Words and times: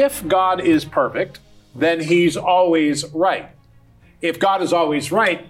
if 0.00 0.26
God 0.26 0.62
is 0.62 0.86
perfect, 0.86 1.40
then 1.74 2.00
he's 2.00 2.36
always 2.36 3.04
right. 3.12 3.50
If 4.22 4.38
God 4.38 4.62
is 4.62 4.72
always 4.72 5.12
right, 5.12 5.46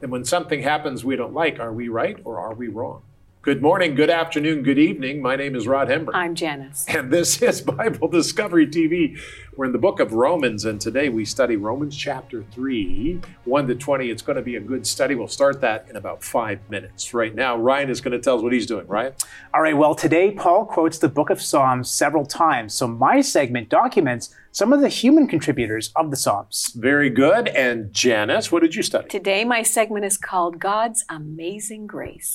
then 0.00 0.10
when 0.10 0.24
something 0.24 0.62
happens 0.62 1.04
we 1.04 1.16
don't 1.16 1.32
like, 1.32 1.58
are 1.58 1.72
we 1.72 1.88
right 1.88 2.18
or 2.24 2.38
are 2.38 2.54
we 2.54 2.68
wrong? 2.68 3.02
Good 3.46 3.62
morning, 3.62 3.94
good 3.94 4.10
afternoon, 4.10 4.64
good 4.64 4.76
evening. 4.76 5.22
My 5.22 5.36
name 5.36 5.54
is 5.54 5.68
Rod 5.68 5.86
Hembree. 5.86 6.16
I'm 6.16 6.34
Janice. 6.34 6.84
And 6.92 7.12
this 7.12 7.40
is 7.40 7.60
Bible 7.60 8.08
Discovery 8.08 8.66
TV. 8.66 9.20
We're 9.54 9.66
in 9.66 9.72
the 9.72 9.78
book 9.78 10.00
of 10.00 10.14
Romans, 10.14 10.64
and 10.64 10.80
today 10.80 11.08
we 11.10 11.24
study 11.24 11.54
Romans 11.54 11.96
chapter 11.96 12.42
3, 12.42 13.20
1 13.44 13.68
to 13.68 13.74
20. 13.76 14.10
It's 14.10 14.22
going 14.22 14.34
to 14.34 14.42
be 14.42 14.56
a 14.56 14.60
good 14.60 14.84
study. 14.84 15.14
We'll 15.14 15.28
start 15.28 15.60
that 15.60 15.86
in 15.88 15.94
about 15.94 16.24
five 16.24 16.58
minutes. 16.68 17.14
Right 17.14 17.36
now, 17.36 17.56
Ryan 17.56 17.88
is 17.88 18.00
going 18.00 18.10
to 18.14 18.18
tell 18.18 18.34
us 18.34 18.42
what 18.42 18.52
he's 18.52 18.66
doing, 18.66 18.88
right? 18.88 19.14
All 19.54 19.62
right, 19.62 19.76
well, 19.76 19.94
today 19.94 20.32
Paul 20.32 20.64
quotes 20.64 20.98
the 20.98 21.08
book 21.08 21.30
of 21.30 21.40
Psalms 21.40 21.88
several 21.88 22.26
times. 22.26 22.74
So 22.74 22.88
my 22.88 23.20
segment 23.20 23.68
documents 23.68 24.34
some 24.56 24.72
of 24.72 24.80
the 24.80 24.88
human 24.88 25.28
contributors 25.28 25.92
of 25.96 26.10
the 26.10 26.16
Psalms. 26.16 26.72
Very 26.76 27.10
good. 27.10 27.48
And 27.48 27.92
Janice, 27.92 28.50
what 28.50 28.62
did 28.62 28.74
you 28.74 28.82
study? 28.82 29.06
Today, 29.06 29.44
my 29.44 29.62
segment 29.62 30.06
is 30.06 30.16
called 30.16 30.58
God's 30.58 31.04
Amazing 31.10 31.86
Grace. 31.86 32.34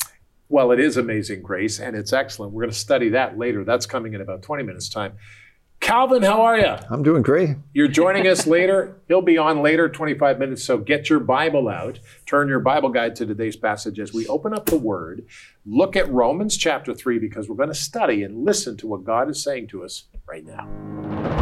Well, 0.51 0.73
it 0.73 0.81
is 0.81 0.97
Amazing 0.97 1.43
Grace, 1.43 1.79
and 1.79 1.95
it's 1.95 2.11
excellent. 2.11 2.51
We're 2.51 2.63
going 2.63 2.73
to 2.73 2.77
study 2.77 3.07
that 3.11 3.37
later. 3.37 3.63
That's 3.63 3.85
coming 3.85 4.15
in 4.15 4.19
about 4.19 4.41
20 4.41 4.63
minutes' 4.63 4.89
time. 4.89 5.13
Calvin, 5.79 6.23
how 6.23 6.41
are 6.41 6.59
you? 6.59 6.75
I'm 6.89 7.03
doing 7.03 7.21
great. 7.21 7.51
You're 7.71 7.87
joining 7.87 8.27
us 8.27 8.45
later. 8.45 8.99
He'll 9.07 9.21
be 9.21 9.37
on 9.37 9.61
later, 9.61 9.87
25 9.87 10.39
minutes. 10.39 10.65
So 10.65 10.77
get 10.77 11.09
your 11.09 11.21
Bible 11.21 11.69
out. 11.69 11.99
Turn 12.25 12.49
your 12.49 12.59
Bible 12.59 12.89
guide 12.89 13.15
to 13.15 13.25
today's 13.25 13.55
passage 13.55 13.97
as 13.97 14.11
we 14.11 14.27
open 14.27 14.53
up 14.53 14.65
the 14.65 14.75
Word. 14.75 15.25
Look 15.65 15.95
at 15.95 16.11
Romans 16.11 16.57
chapter 16.57 16.93
3 16.93 17.17
because 17.17 17.47
we're 17.47 17.55
going 17.55 17.69
to 17.69 17.73
study 17.73 18.21
and 18.21 18.43
listen 18.43 18.75
to 18.75 18.87
what 18.87 19.05
God 19.05 19.29
is 19.29 19.41
saying 19.41 19.69
to 19.69 19.85
us 19.85 20.03
right 20.27 20.45
now. 20.45 21.40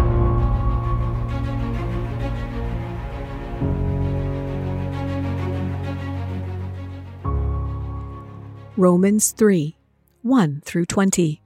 Romans 8.80 9.34
3 9.34 9.76
1 10.22 10.62
through 10.64 10.86
20. 10.86 11.42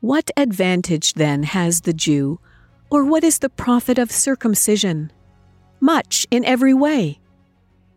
What 0.00 0.30
advantage 0.36 1.14
then 1.14 1.42
has 1.44 1.80
the 1.80 1.94
Jew, 1.94 2.38
or 2.90 3.02
what 3.02 3.24
is 3.24 3.38
the 3.38 3.48
profit 3.48 3.98
of 3.98 4.12
circumcision? 4.12 5.10
Much 5.80 6.26
in 6.30 6.44
every 6.44 6.74
way. 6.74 7.18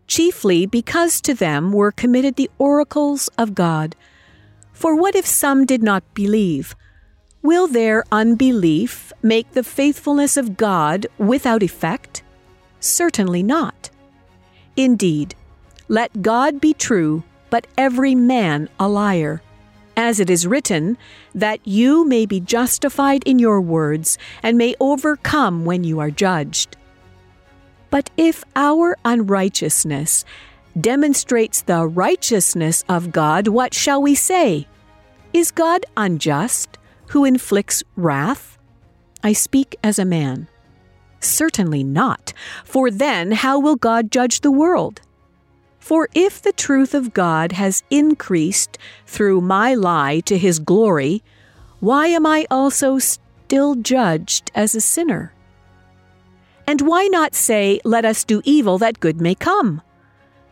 Chiefly 0.08 0.66
because 0.66 1.20
to 1.20 1.34
them 1.34 1.74
were 1.74 1.92
committed 1.92 2.38
the 2.38 2.50
oracles 2.58 3.28
of 3.38 3.54
God. 3.54 3.98
For 4.72 4.96
what 4.96 5.14
if 5.14 5.26
some 5.26 5.66
did 5.66 5.84
not 5.84 6.14
believe? 6.14 6.74
Will 7.42 7.68
their 7.68 8.06
unbelief 8.14 9.12
make 9.22 9.52
the 9.52 9.62
faithfulness 9.62 10.38
of 10.38 10.56
God 10.56 11.06
without 11.18 11.64
effect? 11.64 12.24
Certainly 12.80 13.44
not. 13.44 13.90
Indeed, 14.78 15.36
let 15.90 16.22
God 16.22 16.62
be 16.62 16.74
true 16.74 17.26
but 17.50 17.68
every 17.78 18.16
man 18.16 18.70
a 18.80 18.88
liar. 18.88 19.42
As 19.96 20.20
it 20.20 20.30
is 20.30 20.46
written, 20.46 20.98
that 21.34 21.60
you 21.66 22.06
may 22.06 22.26
be 22.26 22.40
justified 22.40 23.24
in 23.26 23.40
your 23.40 23.60
words, 23.62 24.18
and 24.44 24.58
may 24.58 24.76
overcome 24.80 25.66
when 25.66 25.84
you 25.84 26.00
are 26.00 26.12
judged. 26.12 26.78
But 27.90 28.10
if 28.18 28.44
our 28.56 28.96
unrighteousness 29.06 30.24
demonstrates 30.80 31.62
the 31.62 31.88
righteousness 31.88 32.84
of 32.88 33.12
God, 33.12 33.48
what 33.48 33.74
shall 33.74 34.02
we 34.02 34.14
say? 34.14 34.68
Is 35.34 35.52
God 35.52 35.86
unjust, 35.96 36.78
who 37.08 37.26
inflicts 37.26 37.84
wrath? 37.96 38.58
I 39.24 39.34
speak 39.34 39.76
as 39.84 39.98
a 39.98 40.06
man. 40.06 40.48
Certainly 41.20 41.84
not, 41.84 42.34
for 42.64 42.92
then 42.92 43.32
how 43.32 43.60
will 43.60 43.76
God 43.76 44.12
judge 44.12 44.42
the 44.42 44.52
world? 44.52 45.02
For 45.88 46.10
if 46.14 46.42
the 46.42 46.52
truth 46.52 46.94
of 46.94 47.14
God 47.14 47.54
has 47.54 47.82
increased 47.90 48.78
through 49.06 49.40
my 49.40 49.74
lie 49.74 50.20
to 50.26 50.38
his 50.38 50.60
glory, 50.60 51.24
why 51.80 52.08
am 52.08 52.26
I 52.26 52.46
also 52.52 53.00
still 53.00 53.76
judged 53.76 54.52
as 54.54 54.76
a 54.76 54.82
sinner? 54.82 55.32
And 56.68 56.82
why 56.82 57.08
not 57.08 57.34
say, 57.34 57.80
Let 57.86 58.04
us 58.04 58.26
do 58.26 58.42
evil 58.44 58.78
that 58.80 59.00
good 59.00 59.22
may 59.22 59.34
come? 59.34 59.82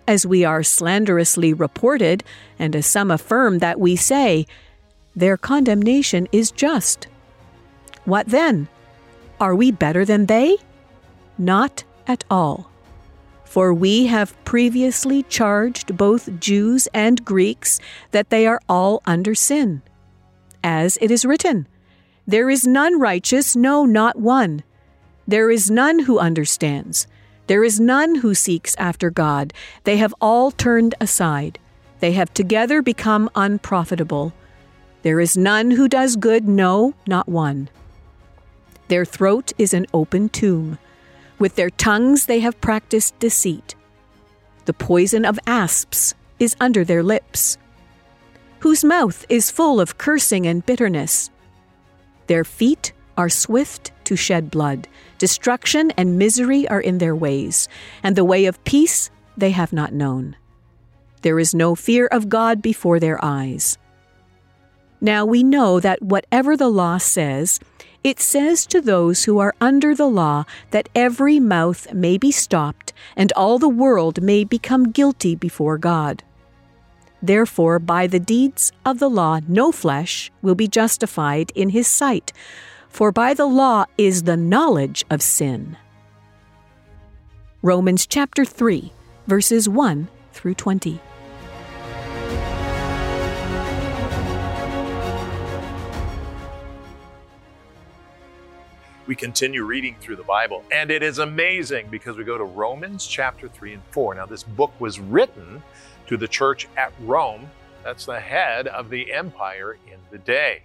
As 0.07 0.25
we 0.25 0.45
are 0.45 0.63
slanderously 0.63 1.51
reported, 1.51 2.23
and 2.57 2.73
as 2.73 2.85
some 2.85 3.11
affirm 3.11 3.59
that 3.59 3.77
we 3.77 3.97
say, 3.97 4.47
Their 5.17 5.35
condemnation 5.35 6.29
is 6.31 6.49
just. 6.49 7.09
What 8.05 8.27
then? 8.27 8.69
Are 9.41 9.53
we 9.53 9.71
better 9.71 10.05
than 10.05 10.27
they? 10.27 10.55
Not 11.37 11.83
at 12.07 12.23
all. 12.31 12.71
For 13.45 13.73
we 13.73 14.07
have 14.07 14.35
previously 14.43 15.23
charged 15.23 15.95
both 15.95 16.39
Jews 16.39 16.87
and 16.93 17.23
Greeks 17.23 17.79
that 18.11 18.29
they 18.29 18.45
are 18.45 18.59
all 18.67 19.01
under 19.05 19.33
sin. 19.33 19.81
As 20.63 20.97
it 20.99 21.09
is 21.11 21.25
written, 21.25 21.67
There 22.27 22.49
is 22.49 22.67
none 22.67 22.99
righteous, 22.99 23.55
no, 23.55 23.85
not 23.85 24.17
one. 24.19 24.63
There 25.27 25.49
is 25.49 25.71
none 25.71 25.99
who 25.99 26.19
understands. 26.19 27.07
There 27.47 27.63
is 27.63 27.79
none 27.79 28.15
who 28.15 28.33
seeks 28.33 28.75
after 28.77 29.09
God. 29.09 29.53
They 29.83 29.97
have 29.97 30.13
all 30.19 30.51
turned 30.51 30.95
aside. 30.99 31.59
They 31.99 32.13
have 32.13 32.33
together 32.33 32.81
become 32.81 33.29
unprofitable. 33.35 34.33
There 35.03 35.19
is 35.19 35.37
none 35.37 35.71
who 35.71 35.87
does 35.87 36.15
good, 36.15 36.47
no, 36.47 36.95
not 37.07 37.29
one. 37.29 37.69
Their 38.87 39.05
throat 39.05 39.51
is 39.57 39.73
an 39.73 39.85
open 39.93 40.29
tomb. 40.29 40.77
With 41.39 41.55
their 41.55 41.69
tongues 41.69 42.25
they 42.25 42.39
have 42.39 42.61
practiced 42.61 43.17
deceit. 43.19 43.75
The 44.65 44.73
poison 44.73 45.25
of 45.25 45.39
asps 45.45 46.15
is 46.39 46.55
under 46.59 46.83
their 46.83 47.03
lips, 47.03 47.57
whose 48.59 48.83
mouth 48.83 49.25
is 49.29 49.51
full 49.51 49.79
of 49.79 49.97
cursing 49.97 50.47
and 50.47 50.65
bitterness. 50.65 51.29
Their 52.27 52.43
feet 52.43 52.93
are 53.17 53.29
swift 53.29 53.91
to 54.05 54.15
shed 54.15 54.49
blood. 54.51 54.87
Destruction 55.17 55.91
and 55.91 56.17
misery 56.17 56.67
are 56.67 56.81
in 56.81 56.97
their 56.97 57.15
ways, 57.15 57.67
and 58.03 58.15
the 58.15 58.25
way 58.25 58.45
of 58.45 58.63
peace 58.63 59.09
they 59.37 59.51
have 59.51 59.71
not 59.71 59.93
known. 59.93 60.35
There 61.21 61.39
is 61.39 61.55
no 61.55 61.75
fear 61.75 62.07
of 62.07 62.29
God 62.29 62.61
before 62.61 62.99
their 62.99 63.23
eyes. 63.23 63.77
Now 65.01 65.25
we 65.25 65.43
know 65.43 65.79
that 65.79 66.01
whatever 66.01 66.57
the 66.57 66.69
law 66.69 66.97
says, 66.97 67.59
it 68.05 68.19
says 68.19 68.67
to 68.67 68.79
those 68.79 69.23
who 69.23 69.39
are 69.39 69.55
under 69.59 69.95
the 69.95 70.07
law 70.07 70.45
that 70.69 70.87
every 70.93 71.39
mouth 71.39 71.91
may 71.91 72.19
be 72.19 72.31
stopped 72.31 72.93
and 73.15 73.33
all 73.33 73.57
the 73.57 73.67
world 73.67 74.21
may 74.21 74.43
become 74.43 74.91
guilty 74.91 75.33
before 75.33 75.79
God. 75.79 76.23
Therefore, 77.19 77.79
by 77.79 78.05
the 78.05 78.19
deeds 78.19 78.71
of 78.85 78.99
the 78.99 79.09
law, 79.09 79.39
no 79.47 79.71
flesh 79.71 80.31
will 80.43 80.53
be 80.53 80.67
justified 80.67 81.51
in 81.55 81.69
his 81.69 81.87
sight, 81.87 82.31
for 82.89 83.11
by 83.11 83.33
the 83.33 83.47
law 83.47 83.85
is 83.97 84.21
the 84.21 84.37
knowledge 84.37 85.03
of 85.09 85.23
sin. 85.23 85.75
Romans 87.63 88.05
chapter 88.05 88.45
3, 88.45 88.93
verses 89.25 89.67
1 89.67 90.07
through 90.31 90.53
20. 90.53 91.01
We 99.07 99.15
continue 99.15 99.63
reading 99.63 99.95
through 99.99 100.15
the 100.15 100.23
Bible. 100.23 100.63
And 100.71 100.89
it 100.89 101.03
is 101.03 101.19
amazing 101.19 101.87
because 101.89 102.17
we 102.17 102.23
go 102.23 102.37
to 102.37 102.43
Romans 102.43 103.05
chapter 103.05 103.47
3 103.47 103.73
and 103.73 103.83
4. 103.91 104.15
Now, 104.15 104.25
this 104.25 104.43
book 104.43 104.71
was 104.79 104.99
written 104.99 105.61
to 106.07 106.17
the 106.17 106.27
church 106.27 106.67
at 106.77 106.93
Rome. 107.01 107.49
That's 107.83 108.05
the 108.05 108.19
head 108.19 108.67
of 108.67 108.89
the 108.89 109.13
empire 109.13 109.77
in 109.87 109.99
the 110.11 110.17
day. 110.17 110.63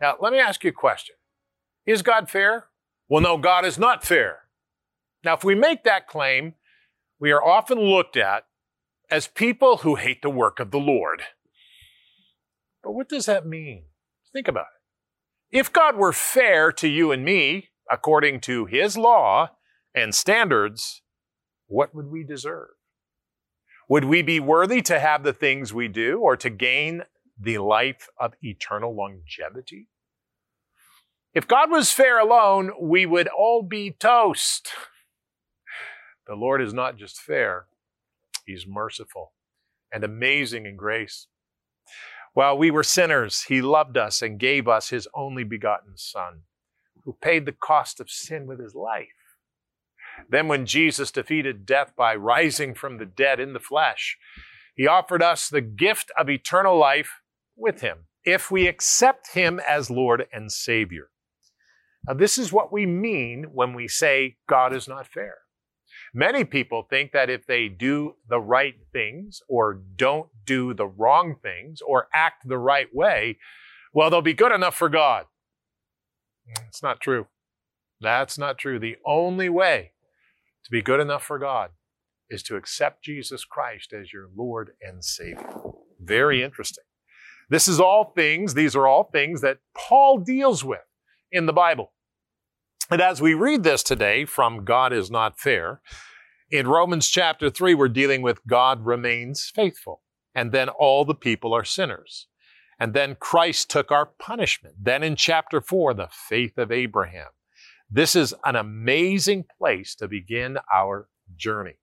Now, 0.00 0.16
let 0.20 0.32
me 0.32 0.38
ask 0.38 0.64
you 0.64 0.70
a 0.70 0.72
question 0.72 1.14
Is 1.86 2.02
God 2.02 2.28
fair? 2.28 2.66
Well, 3.08 3.22
no, 3.22 3.38
God 3.38 3.64
is 3.64 3.78
not 3.78 4.04
fair. 4.04 4.40
Now, 5.24 5.34
if 5.34 5.44
we 5.44 5.54
make 5.54 5.84
that 5.84 6.08
claim, 6.08 6.54
we 7.18 7.30
are 7.30 7.44
often 7.44 7.78
looked 7.78 8.16
at 8.16 8.46
as 9.10 9.26
people 9.26 9.78
who 9.78 9.96
hate 9.96 10.22
the 10.22 10.30
work 10.30 10.60
of 10.60 10.70
the 10.70 10.78
Lord. 10.78 11.22
But 12.82 12.92
what 12.92 13.08
does 13.08 13.26
that 13.26 13.46
mean? 13.46 13.84
Think 14.32 14.48
about 14.48 14.66
it. 14.74 14.79
If 15.52 15.72
God 15.72 15.96
were 15.96 16.12
fair 16.12 16.70
to 16.72 16.88
you 16.88 17.10
and 17.10 17.24
me, 17.24 17.70
according 17.90 18.40
to 18.42 18.66
His 18.66 18.96
law 18.96 19.50
and 19.94 20.14
standards, 20.14 21.02
what 21.66 21.94
would 21.94 22.06
we 22.06 22.22
deserve? 22.22 22.68
Would 23.88 24.04
we 24.04 24.22
be 24.22 24.38
worthy 24.38 24.80
to 24.82 25.00
have 25.00 25.24
the 25.24 25.32
things 25.32 25.74
we 25.74 25.88
do 25.88 26.20
or 26.20 26.36
to 26.36 26.50
gain 26.50 27.02
the 27.38 27.58
life 27.58 28.08
of 28.18 28.34
eternal 28.40 28.94
longevity? 28.94 29.88
If 31.34 31.48
God 31.48 31.70
was 31.70 31.90
fair 31.90 32.20
alone, 32.20 32.70
we 32.80 33.04
would 33.04 33.26
all 33.26 33.62
be 33.62 33.90
toast. 33.90 34.68
The 36.28 36.36
Lord 36.36 36.62
is 36.62 36.72
not 36.72 36.96
just 36.96 37.20
fair, 37.20 37.66
He's 38.46 38.66
merciful 38.68 39.32
and 39.92 40.04
amazing 40.04 40.66
in 40.66 40.76
grace. 40.76 41.26
While 42.32 42.58
we 42.58 42.70
were 42.70 42.82
sinners, 42.82 43.42
he 43.48 43.60
loved 43.60 43.96
us 43.96 44.22
and 44.22 44.38
gave 44.38 44.68
us 44.68 44.90
his 44.90 45.08
only 45.14 45.44
begotten 45.44 45.96
Son. 45.96 46.42
who 47.04 47.16
paid 47.20 47.46
the 47.46 47.52
cost 47.52 47.98
of 47.98 48.10
sin 48.10 48.46
with 48.46 48.60
his 48.60 48.74
life. 48.74 49.08
Then, 50.28 50.48
when 50.48 50.66
Jesus 50.66 51.10
defeated 51.10 51.64
death 51.64 51.92
by 51.96 52.14
rising 52.14 52.74
from 52.74 52.98
the 52.98 53.06
dead 53.06 53.40
in 53.40 53.52
the 53.52 53.58
flesh, 53.58 54.18
he 54.74 54.86
offered 54.86 55.22
us 55.22 55.48
the 55.48 55.62
gift 55.62 56.10
of 56.18 56.28
eternal 56.28 56.76
life 56.76 57.20
with 57.56 57.80
him 57.80 58.06
if 58.24 58.50
we 58.50 58.66
accept 58.66 59.32
him 59.32 59.60
as 59.66 59.90
Lord 59.90 60.26
and 60.32 60.52
Savior. 60.52 61.08
Now, 62.06 62.14
this 62.14 62.38
is 62.38 62.52
what 62.52 62.72
we 62.72 62.86
mean 62.86 63.44
when 63.52 63.74
we 63.74 63.88
say 63.88 64.36
God 64.46 64.74
is 64.74 64.88
not 64.88 65.06
fair. 65.06 65.38
Many 66.12 66.44
people 66.44 66.86
think 66.88 67.12
that 67.12 67.30
if 67.30 67.46
they 67.46 67.68
do 67.68 68.16
the 68.28 68.40
right 68.40 68.74
things 68.92 69.42
or 69.48 69.80
don't 69.96 70.28
do 70.44 70.74
the 70.74 70.86
wrong 70.86 71.36
things 71.40 71.80
or 71.80 72.08
act 72.12 72.48
the 72.48 72.58
right 72.58 72.88
way, 72.92 73.38
well, 73.92 74.10
they'll 74.10 74.22
be 74.22 74.34
good 74.34 74.52
enough 74.52 74.76
for 74.76 74.88
God. 74.88 75.26
Mm, 76.48 76.66
it's 76.68 76.82
not 76.82 77.00
true. 77.00 77.26
That's 78.00 78.38
not 78.38 78.58
true. 78.58 78.78
The 78.78 78.96
only 79.04 79.48
way 79.48 79.92
to 80.64 80.70
be 80.70 80.82
good 80.82 81.00
enough 81.00 81.24
for 81.24 81.38
God 81.38 81.70
is 82.28 82.42
to 82.44 82.56
accept 82.56 83.04
Jesus 83.04 83.44
Christ 83.44 83.92
as 83.92 84.12
your 84.12 84.28
Lord 84.34 84.72
and 84.80 85.04
Savior. 85.04 85.50
Very 86.00 86.42
interesting. 86.42 86.84
This 87.50 87.66
is 87.66 87.80
all 87.80 88.12
things, 88.14 88.54
these 88.54 88.76
are 88.76 88.86
all 88.86 89.04
things 89.04 89.40
that 89.40 89.58
Paul 89.76 90.18
deals 90.18 90.64
with 90.64 90.84
in 91.32 91.46
the 91.46 91.52
Bible. 91.52 91.92
And 92.90 93.00
as 93.00 93.22
we 93.22 93.34
read 93.34 93.62
this 93.62 93.84
today 93.84 94.24
from 94.24 94.64
God 94.64 94.92
is 94.92 95.10
not 95.10 95.38
fair, 95.38 95.80
in 96.50 96.66
Romans 96.66 97.08
chapter 97.08 97.48
3, 97.48 97.74
we're 97.74 97.88
dealing 97.88 98.20
with 98.20 98.44
God 98.48 98.84
remains 98.84 99.52
faithful. 99.54 100.02
And 100.34 100.50
then 100.50 100.68
all 100.68 101.04
the 101.04 101.14
people 101.14 101.54
are 101.54 101.64
sinners. 101.64 102.26
And 102.80 102.92
then 102.92 103.16
Christ 103.20 103.70
took 103.70 103.92
our 103.92 104.06
punishment. 104.06 104.74
Then 104.82 105.04
in 105.04 105.14
chapter 105.14 105.60
4, 105.60 105.94
the 105.94 106.08
faith 106.10 106.58
of 106.58 106.72
Abraham. 106.72 107.28
This 107.88 108.16
is 108.16 108.34
an 108.44 108.56
amazing 108.56 109.44
place 109.58 109.94
to 109.96 110.08
begin 110.08 110.58
our 110.72 111.08
journey. 111.36 111.74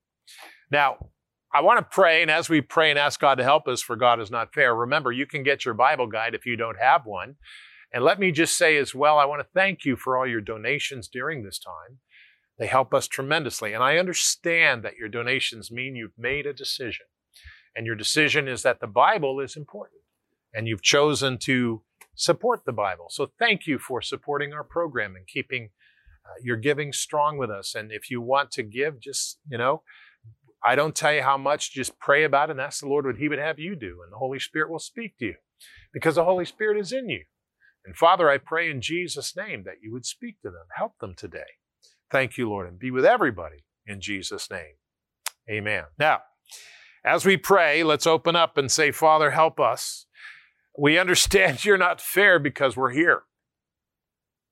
Now, 0.69 1.11
I 1.53 1.61
want 1.61 1.79
to 1.79 1.85
pray, 1.89 2.21
and 2.21 2.29
as 2.29 2.49
we 2.49 2.59
pray 2.59 2.89
and 2.89 2.99
ask 2.99 3.19
God 3.21 3.35
to 3.35 3.43
help 3.43 3.69
us, 3.69 3.81
for 3.81 3.95
God 3.95 4.19
is 4.19 4.29
not 4.29 4.53
fair, 4.53 4.75
remember, 4.75 5.13
you 5.13 5.25
can 5.25 5.43
get 5.43 5.63
your 5.63 5.73
Bible 5.73 6.07
guide 6.07 6.35
if 6.35 6.45
you 6.45 6.57
don't 6.57 6.79
have 6.79 7.05
one. 7.05 7.35
And 7.93 8.03
let 8.03 8.19
me 8.19 8.31
just 8.31 8.57
say 8.57 8.77
as 8.77 8.93
well, 8.93 9.17
I 9.17 9.25
want 9.25 9.41
to 9.41 9.47
thank 9.53 9.85
you 9.85 9.95
for 9.95 10.17
all 10.17 10.27
your 10.27 10.41
donations 10.41 11.07
during 11.07 11.43
this 11.43 11.59
time. 11.59 11.99
They 12.59 12.67
help 12.67 12.93
us 12.93 13.07
tremendously. 13.07 13.73
And 13.73 13.83
I 13.83 13.97
understand 13.97 14.83
that 14.83 14.97
your 14.97 15.09
donations 15.09 15.71
mean 15.71 15.95
you've 15.95 16.17
made 16.17 16.45
a 16.45 16.53
decision. 16.53 17.05
And 17.75 17.85
your 17.85 17.95
decision 17.95 18.47
is 18.47 18.63
that 18.63 18.79
the 18.79 18.87
Bible 18.87 19.39
is 19.39 19.55
important. 19.55 20.01
And 20.53 20.67
you've 20.67 20.81
chosen 20.81 21.37
to 21.39 21.83
support 22.15 22.65
the 22.65 22.73
Bible. 22.73 23.07
So 23.09 23.31
thank 23.37 23.67
you 23.67 23.77
for 23.77 24.01
supporting 24.01 24.53
our 24.53 24.63
program 24.63 25.15
and 25.15 25.27
keeping 25.27 25.69
uh, 26.25 26.33
your 26.41 26.57
giving 26.57 26.91
strong 26.91 27.37
with 27.37 27.51
us. 27.51 27.75
And 27.75 27.91
if 27.91 28.09
you 28.09 28.21
want 28.21 28.51
to 28.51 28.63
give, 28.63 28.99
just, 28.99 29.39
you 29.47 29.57
know, 29.57 29.83
I 30.65 30.75
don't 30.75 30.95
tell 30.95 31.13
you 31.13 31.21
how 31.21 31.37
much, 31.37 31.71
just 31.71 31.99
pray 31.99 32.23
about 32.23 32.49
it 32.49 32.53
and 32.53 32.61
ask 32.61 32.81
the 32.81 32.87
Lord 32.87 33.05
what 33.05 33.17
He 33.17 33.29
would 33.29 33.39
have 33.39 33.59
you 33.59 33.75
do. 33.75 33.99
And 34.03 34.11
the 34.11 34.17
Holy 34.17 34.39
Spirit 34.39 34.71
will 34.71 34.79
speak 34.79 35.17
to 35.19 35.25
you 35.25 35.35
because 35.93 36.15
the 36.15 36.25
Holy 36.25 36.45
Spirit 36.45 36.79
is 36.79 36.91
in 36.91 37.07
you. 37.07 37.23
And 37.87 37.95
Father, 37.95 38.29
I 38.29 38.37
pray 38.37 38.69
in 38.69 38.81
Jesus' 38.81 39.33
name 39.33 39.63
that 39.63 39.77
you 39.81 39.93
would 39.93 40.05
speak 40.05 40.41
to 40.41 40.49
them, 40.49 40.65
help 40.75 40.99
them 40.99 41.15
today. 41.15 41.55
Thank 42.11 42.37
you, 42.37 42.49
Lord, 42.49 42.67
and 42.67 42.77
be 42.77 42.91
with 42.91 43.05
everybody 43.05 43.63
in 43.85 44.01
Jesus' 44.01 44.51
name. 44.51 44.75
Amen. 45.49 45.85
Now, 45.97 46.19
as 47.05 47.25
we 47.25 47.37
pray, 47.37 47.83
let's 47.83 48.05
open 48.05 48.35
up 48.35 48.57
and 48.57 48.69
say, 48.69 48.91
Father, 48.91 49.31
help 49.31 49.61
us. 49.61 50.05
We 50.77 50.99
understand 50.99 51.63
you're 51.65 51.77
not 51.77 52.01
fair 52.01 52.39
because 52.39 52.75
we're 52.75 52.91
here. 52.91 53.21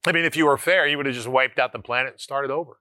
I 0.08 0.14
mean, 0.14 0.24
if 0.24 0.38
you 0.38 0.46
were 0.46 0.58
fair, 0.58 0.88
you 0.88 0.96
would 0.96 1.06
have 1.06 1.16
just 1.16 1.28
wiped 1.28 1.60
out 1.60 1.74
the 1.74 1.80
planet 1.80 2.14
and 2.14 2.22
started 2.22 2.52
over. 2.52 2.80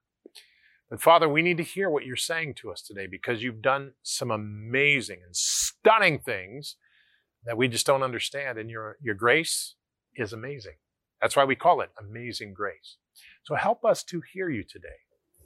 But 0.89 1.03
Father, 1.03 1.29
we 1.29 1.43
need 1.43 1.56
to 1.56 1.65
hear 1.65 1.91
what 1.91 2.05
you're 2.05 2.15
saying 2.15 2.55
to 2.61 2.71
us 2.71 2.81
today 2.81 3.09
because 3.11 3.43
you've 3.43 3.61
done 3.61 3.95
some 4.05 4.31
amazing 4.31 5.19
and 5.27 5.35
stunning 5.35 6.21
things 6.21 6.77
that 7.45 7.56
we 7.56 7.67
just 7.67 7.87
don't 7.87 8.05
understand. 8.05 8.56
And 8.56 8.71
your, 8.71 8.99
your 9.03 9.17
grace 9.17 9.75
is 10.16 10.32
amazing. 10.32 10.75
That's 11.20 11.37
why 11.37 11.44
we 11.44 11.56
call 11.56 11.81
it 11.81 11.90
amazing 11.99 12.55
grace. 12.55 12.96
So 13.44 13.55
help 13.55 13.84
us 13.84 14.02
to 14.05 14.22
hear 14.32 14.49
you 14.50 14.62
today. 14.62 14.88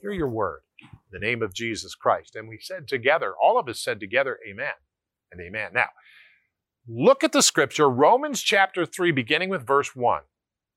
Hear 0.00 0.12
your 0.12 0.28
word 0.28 0.60
in 0.80 0.88
the 1.12 1.18
name 1.18 1.42
of 1.42 1.54
Jesus 1.54 1.94
Christ. 1.94 2.36
And 2.36 2.48
we 2.48 2.58
said 2.60 2.88
together, 2.88 3.34
all 3.40 3.58
of 3.58 3.68
us 3.68 3.80
said 3.80 4.00
together, 4.00 4.38
Amen 4.48 4.72
and 5.32 5.40
Amen. 5.40 5.70
Now, 5.74 5.88
look 6.88 7.24
at 7.24 7.32
the 7.32 7.42
scripture, 7.42 7.88
Romans 7.88 8.40
chapter 8.40 8.86
3, 8.86 9.10
beginning 9.12 9.50
with 9.50 9.66
verse 9.66 9.94
1. 9.94 10.22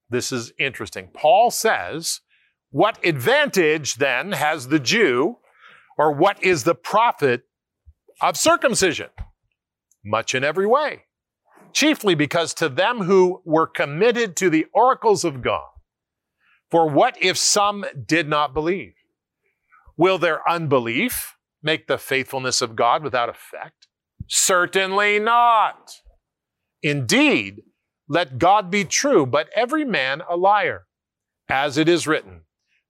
This 0.09 0.31
is 0.31 0.51
interesting. 0.59 1.09
Paul 1.13 1.51
says, 1.51 2.21
What 2.71 3.03
advantage 3.05 3.95
then 3.95 4.33
has 4.33 4.67
the 4.67 4.79
Jew, 4.79 5.37
or 5.97 6.11
what 6.11 6.43
is 6.43 6.63
the 6.63 6.75
profit 6.75 7.43
of 8.21 8.37
circumcision? 8.37 9.09
Much 10.03 10.33
in 10.33 10.43
every 10.43 10.67
way 10.67 11.03
chiefly 11.73 12.15
because 12.15 12.53
to 12.55 12.69
them 12.69 13.01
who 13.01 13.41
were 13.45 13.67
committed 13.67 14.35
to 14.37 14.49
the 14.49 14.65
oracles 14.73 15.23
of 15.23 15.41
God. 15.41 15.67
For 16.69 16.89
what 16.89 17.17
if 17.21 17.37
some 17.37 17.85
did 18.05 18.27
not 18.29 18.53
believe? 18.53 18.93
Will 19.97 20.17
their 20.17 20.47
unbelief 20.49 21.35
make 21.61 21.87
the 21.87 21.97
faithfulness 21.97 22.61
of 22.61 22.75
God 22.75 23.03
without 23.03 23.29
effect? 23.29 23.87
Certainly 24.27 25.19
not. 25.19 25.91
Indeed, 26.81 27.63
let 28.07 28.37
God 28.37 28.71
be 28.71 28.85
true, 28.85 29.25
but 29.25 29.49
every 29.55 29.85
man 29.85 30.21
a 30.29 30.35
liar, 30.35 30.85
as 31.49 31.77
it 31.77 31.87
is 31.87 32.07
written, 32.07 32.41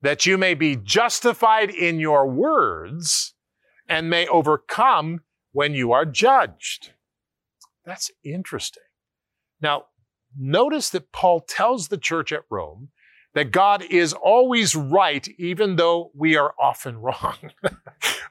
that 0.02 0.26
you 0.26 0.38
may 0.38 0.54
be 0.54 0.76
justified 0.76 1.70
in 1.70 2.00
your 2.00 2.28
words 2.28 3.34
and 3.88 4.10
may 4.10 4.28
overcome 4.28 5.22
when 5.52 5.74
you 5.74 5.92
are 5.92 6.06
judged. 6.06 6.92
That's 7.92 8.10
interesting. 8.24 8.84
Now, 9.60 9.88
notice 10.40 10.92
that 10.92 11.12
Paul 11.12 11.42
tells 11.42 11.90
the 11.90 11.98
church 11.98 12.32
at 12.32 12.44
Rome 12.50 12.88
that 13.34 13.52
God 13.52 13.84
is 13.84 14.14
always 14.14 14.78
right, 14.78 15.28
even 15.38 15.76
though 15.76 16.10
we 16.16 16.38
are 16.38 16.54
often 16.58 16.98
wrong. 17.02 17.52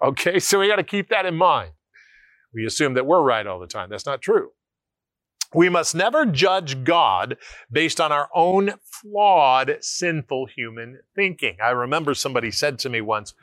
okay, 0.00 0.38
so 0.38 0.60
we 0.60 0.68
got 0.68 0.76
to 0.76 0.82
keep 0.82 1.10
that 1.10 1.26
in 1.26 1.34
mind. 1.34 1.72
We 2.54 2.64
assume 2.64 2.94
that 2.94 3.04
we're 3.04 3.20
right 3.20 3.46
all 3.46 3.60
the 3.60 3.66
time. 3.66 3.90
That's 3.90 4.06
not 4.06 4.22
true. 4.22 4.52
We 5.52 5.68
must 5.68 5.94
never 5.94 6.24
judge 6.24 6.82
God 6.82 7.36
based 7.70 8.00
on 8.00 8.12
our 8.12 8.30
own 8.34 8.72
flawed, 8.82 9.76
sinful 9.82 10.46
human 10.56 11.00
thinking. 11.14 11.58
I 11.62 11.68
remember 11.68 12.14
somebody 12.14 12.50
said 12.50 12.78
to 12.78 12.88
me 12.88 13.02
once, 13.02 13.34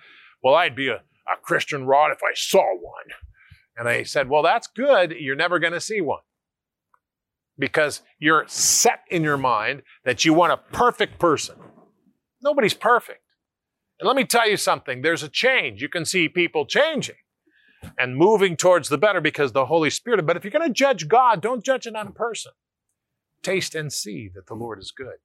Well, 0.41 0.55
I'd 0.55 0.75
be 0.75 0.87
a, 0.87 0.95
a 0.95 1.37
Christian 1.43 1.85
rod 1.85 2.09
if 2.11 2.23
I 2.23 2.33
saw 2.33 2.65
one. 2.75 3.26
And 3.77 3.87
I 3.87 4.03
said, 4.03 4.29
Well, 4.29 4.43
that's 4.43 4.67
good. 4.67 5.11
You're 5.11 5.35
never 5.35 5.59
going 5.59 5.73
to 5.73 5.81
see 5.81 6.01
one. 6.01 6.21
Because 7.59 8.01
you're 8.19 8.45
set 8.47 9.01
in 9.09 9.23
your 9.23 9.37
mind 9.37 9.83
that 10.03 10.25
you 10.25 10.33
want 10.33 10.53
a 10.53 10.57
perfect 10.57 11.19
person. 11.19 11.55
Nobody's 12.41 12.73
perfect. 12.73 13.21
And 13.99 14.07
let 14.07 14.15
me 14.15 14.25
tell 14.25 14.49
you 14.49 14.57
something 14.57 15.01
there's 15.01 15.23
a 15.23 15.29
change. 15.29 15.81
You 15.81 15.89
can 15.89 16.05
see 16.05 16.29
people 16.29 16.65
changing 16.65 17.15
and 17.97 18.15
moving 18.15 18.55
towards 18.57 18.89
the 18.89 18.97
better 18.97 19.21
because 19.21 19.51
the 19.51 19.65
Holy 19.65 19.89
Spirit. 19.89 20.25
But 20.25 20.37
if 20.37 20.43
you're 20.43 20.51
going 20.51 20.67
to 20.67 20.73
judge 20.73 21.07
God, 21.07 21.41
don't 21.41 21.63
judge 21.63 21.87
it 21.87 21.95
on 21.95 22.07
a 22.07 22.11
person. 22.11 22.51
Taste 23.41 23.75
and 23.75 23.91
see 23.91 24.29
that 24.35 24.47
the 24.47 24.55
Lord 24.55 24.79
is 24.79 24.91
good. 24.91 25.17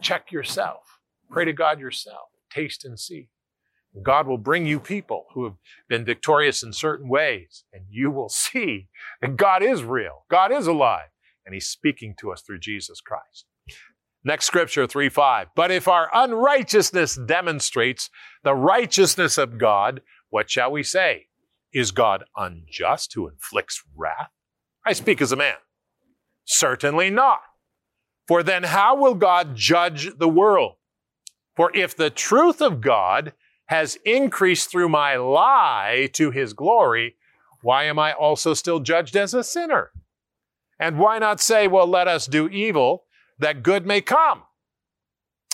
Check 0.00 0.32
yourself. 0.32 1.00
Pray 1.30 1.44
to 1.44 1.52
God 1.52 1.80
yourself. 1.80 2.28
Taste 2.50 2.84
and 2.84 2.98
see. 2.98 3.28
God 4.02 4.26
will 4.26 4.38
bring 4.38 4.66
you 4.66 4.78
people 4.78 5.26
who 5.34 5.44
have 5.44 5.54
been 5.88 6.04
victorious 6.04 6.62
in 6.62 6.72
certain 6.72 7.08
ways, 7.08 7.64
and 7.72 7.84
you 7.88 8.10
will 8.10 8.28
see 8.30 8.88
that 9.20 9.36
God 9.36 9.62
is 9.62 9.82
real. 9.82 10.24
God 10.30 10.52
is 10.52 10.66
alive, 10.66 11.08
and 11.44 11.54
He's 11.54 11.68
speaking 11.68 12.14
to 12.20 12.32
us 12.32 12.42
through 12.42 12.60
Jesus 12.60 13.00
Christ. 13.00 13.46
Next 14.22 14.44
scripture, 14.44 14.86
3 14.86 15.08
5. 15.08 15.48
But 15.56 15.70
if 15.70 15.88
our 15.88 16.10
unrighteousness 16.12 17.18
demonstrates 17.26 18.10
the 18.44 18.54
righteousness 18.54 19.38
of 19.38 19.58
God, 19.58 20.02
what 20.28 20.50
shall 20.50 20.70
we 20.70 20.82
say? 20.82 21.26
Is 21.72 21.90
God 21.90 22.24
unjust 22.36 23.14
who 23.14 23.28
inflicts 23.28 23.82
wrath? 23.96 24.30
I 24.84 24.92
speak 24.92 25.22
as 25.22 25.32
a 25.32 25.36
man. 25.36 25.54
Certainly 26.44 27.10
not. 27.10 27.40
For 28.26 28.42
then 28.42 28.64
how 28.64 28.96
will 28.96 29.14
God 29.14 29.56
judge 29.56 30.10
the 30.18 30.28
world? 30.28 30.74
For 31.56 31.74
if 31.74 31.96
the 31.96 32.10
truth 32.10 32.60
of 32.60 32.80
God 32.80 33.32
has 33.70 33.96
increased 34.04 34.68
through 34.68 34.88
my 34.88 35.14
lie 35.14 36.10
to 36.12 36.32
his 36.32 36.54
glory, 36.54 37.14
why 37.62 37.84
am 37.84 38.00
I 38.00 38.12
also 38.12 38.52
still 38.52 38.80
judged 38.80 39.14
as 39.14 39.32
a 39.32 39.44
sinner? 39.44 39.92
And 40.80 40.98
why 40.98 41.20
not 41.20 41.40
say, 41.40 41.68
well, 41.68 41.86
let 41.86 42.08
us 42.08 42.26
do 42.26 42.48
evil 42.48 43.04
that 43.38 43.62
good 43.62 43.86
may 43.86 44.00
come? 44.00 44.42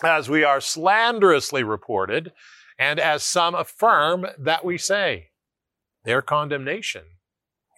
As 0.03 0.31
we 0.31 0.45
are 0.45 0.63
slanderously 0.63 1.63
reported, 1.63 2.33
and 2.79 2.99
as 2.99 3.23
some 3.23 3.55
affirm 3.55 4.27
that 4.39 4.65
we 4.65 4.79
say, 4.79 5.29
their 6.05 6.23
condemnation 6.23 7.03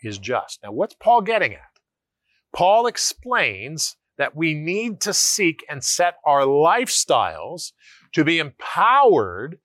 is 0.05 0.19
just. 0.19 0.61
Now, 0.63 0.71
what's 0.71 0.95
Paul 0.95 1.23
getting 1.23 1.55
at? 1.55 1.81
Paul 2.55 2.87
explains 2.87 3.97
that 4.19 4.37
we 4.37 4.55
need 4.55 5.01
to 5.01 5.13
seek 5.13 5.65
and 5.69 5.83
set 5.83 6.15
our 6.25 6.43
lifestyles 6.43 7.73
to 8.13 8.23
be 8.25 8.39
empowered 8.39 9.59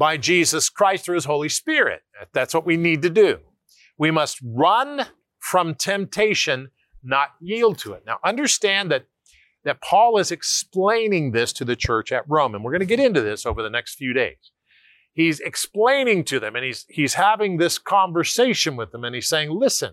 by 0.00 0.16
Jesus 0.16 0.70
Christ 0.70 1.04
through 1.04 1.16
His 1.16 1.26
Holy 1.26 1.50
Spirit. 1.50 2.00
That's 2.32 2.54
what 2.54 2.64
we 2.64 2.78
need 2.78 3.02
to 3.02 3.10
do. 3.10 3.40
We 3.98 4.10
must 4.10 4.38
run 4.42 5.02
from 5.38 5.74
temptation, 5.74 6.70
not 7.02 7.32
yield 7.38 7.76
to 7.80 7.92
it. 7.92 8.04
Now, 8.06 8.16
understand 8.24 8.90
that, 8.90 9.04
that 9.64 9.82
Paul 9.82 10.16
is 10.16 10.32
explaining 10.32 11.32
this 11.32 11.52
to 11.52 11.66
the 11.66 11.76
church 11.76 12.12
at 12.12 12.24
Rome, 12.26 12.54
and 12.54 12.64
we're 12.64 12.72
going 12.72 12.80
to 12.80 12.86
get 12.86 12.98
into 12.98 13.20
this 13.20 13.44
over 13.44 13.62
the 13.62 13.68
next 13.68 13.96
few 13.96 14.14
days. 14.14 14.52
He's 15.12 15.38
explaining 15.40 16.24
to 16.24 16.40
them 16.40 16.56
and 16.56 16.64
he's, 16.64 16.86
he's 16.88 17.14
having 17.14 17.58
this 17.58 17.78
conversation 17.78 18.76
with 18.76 18.92
them, 18.92 19.04
and 19.04 19.14
he's 19.14 19.28
saying, 19.28 19.50
listen, 19.50 19.92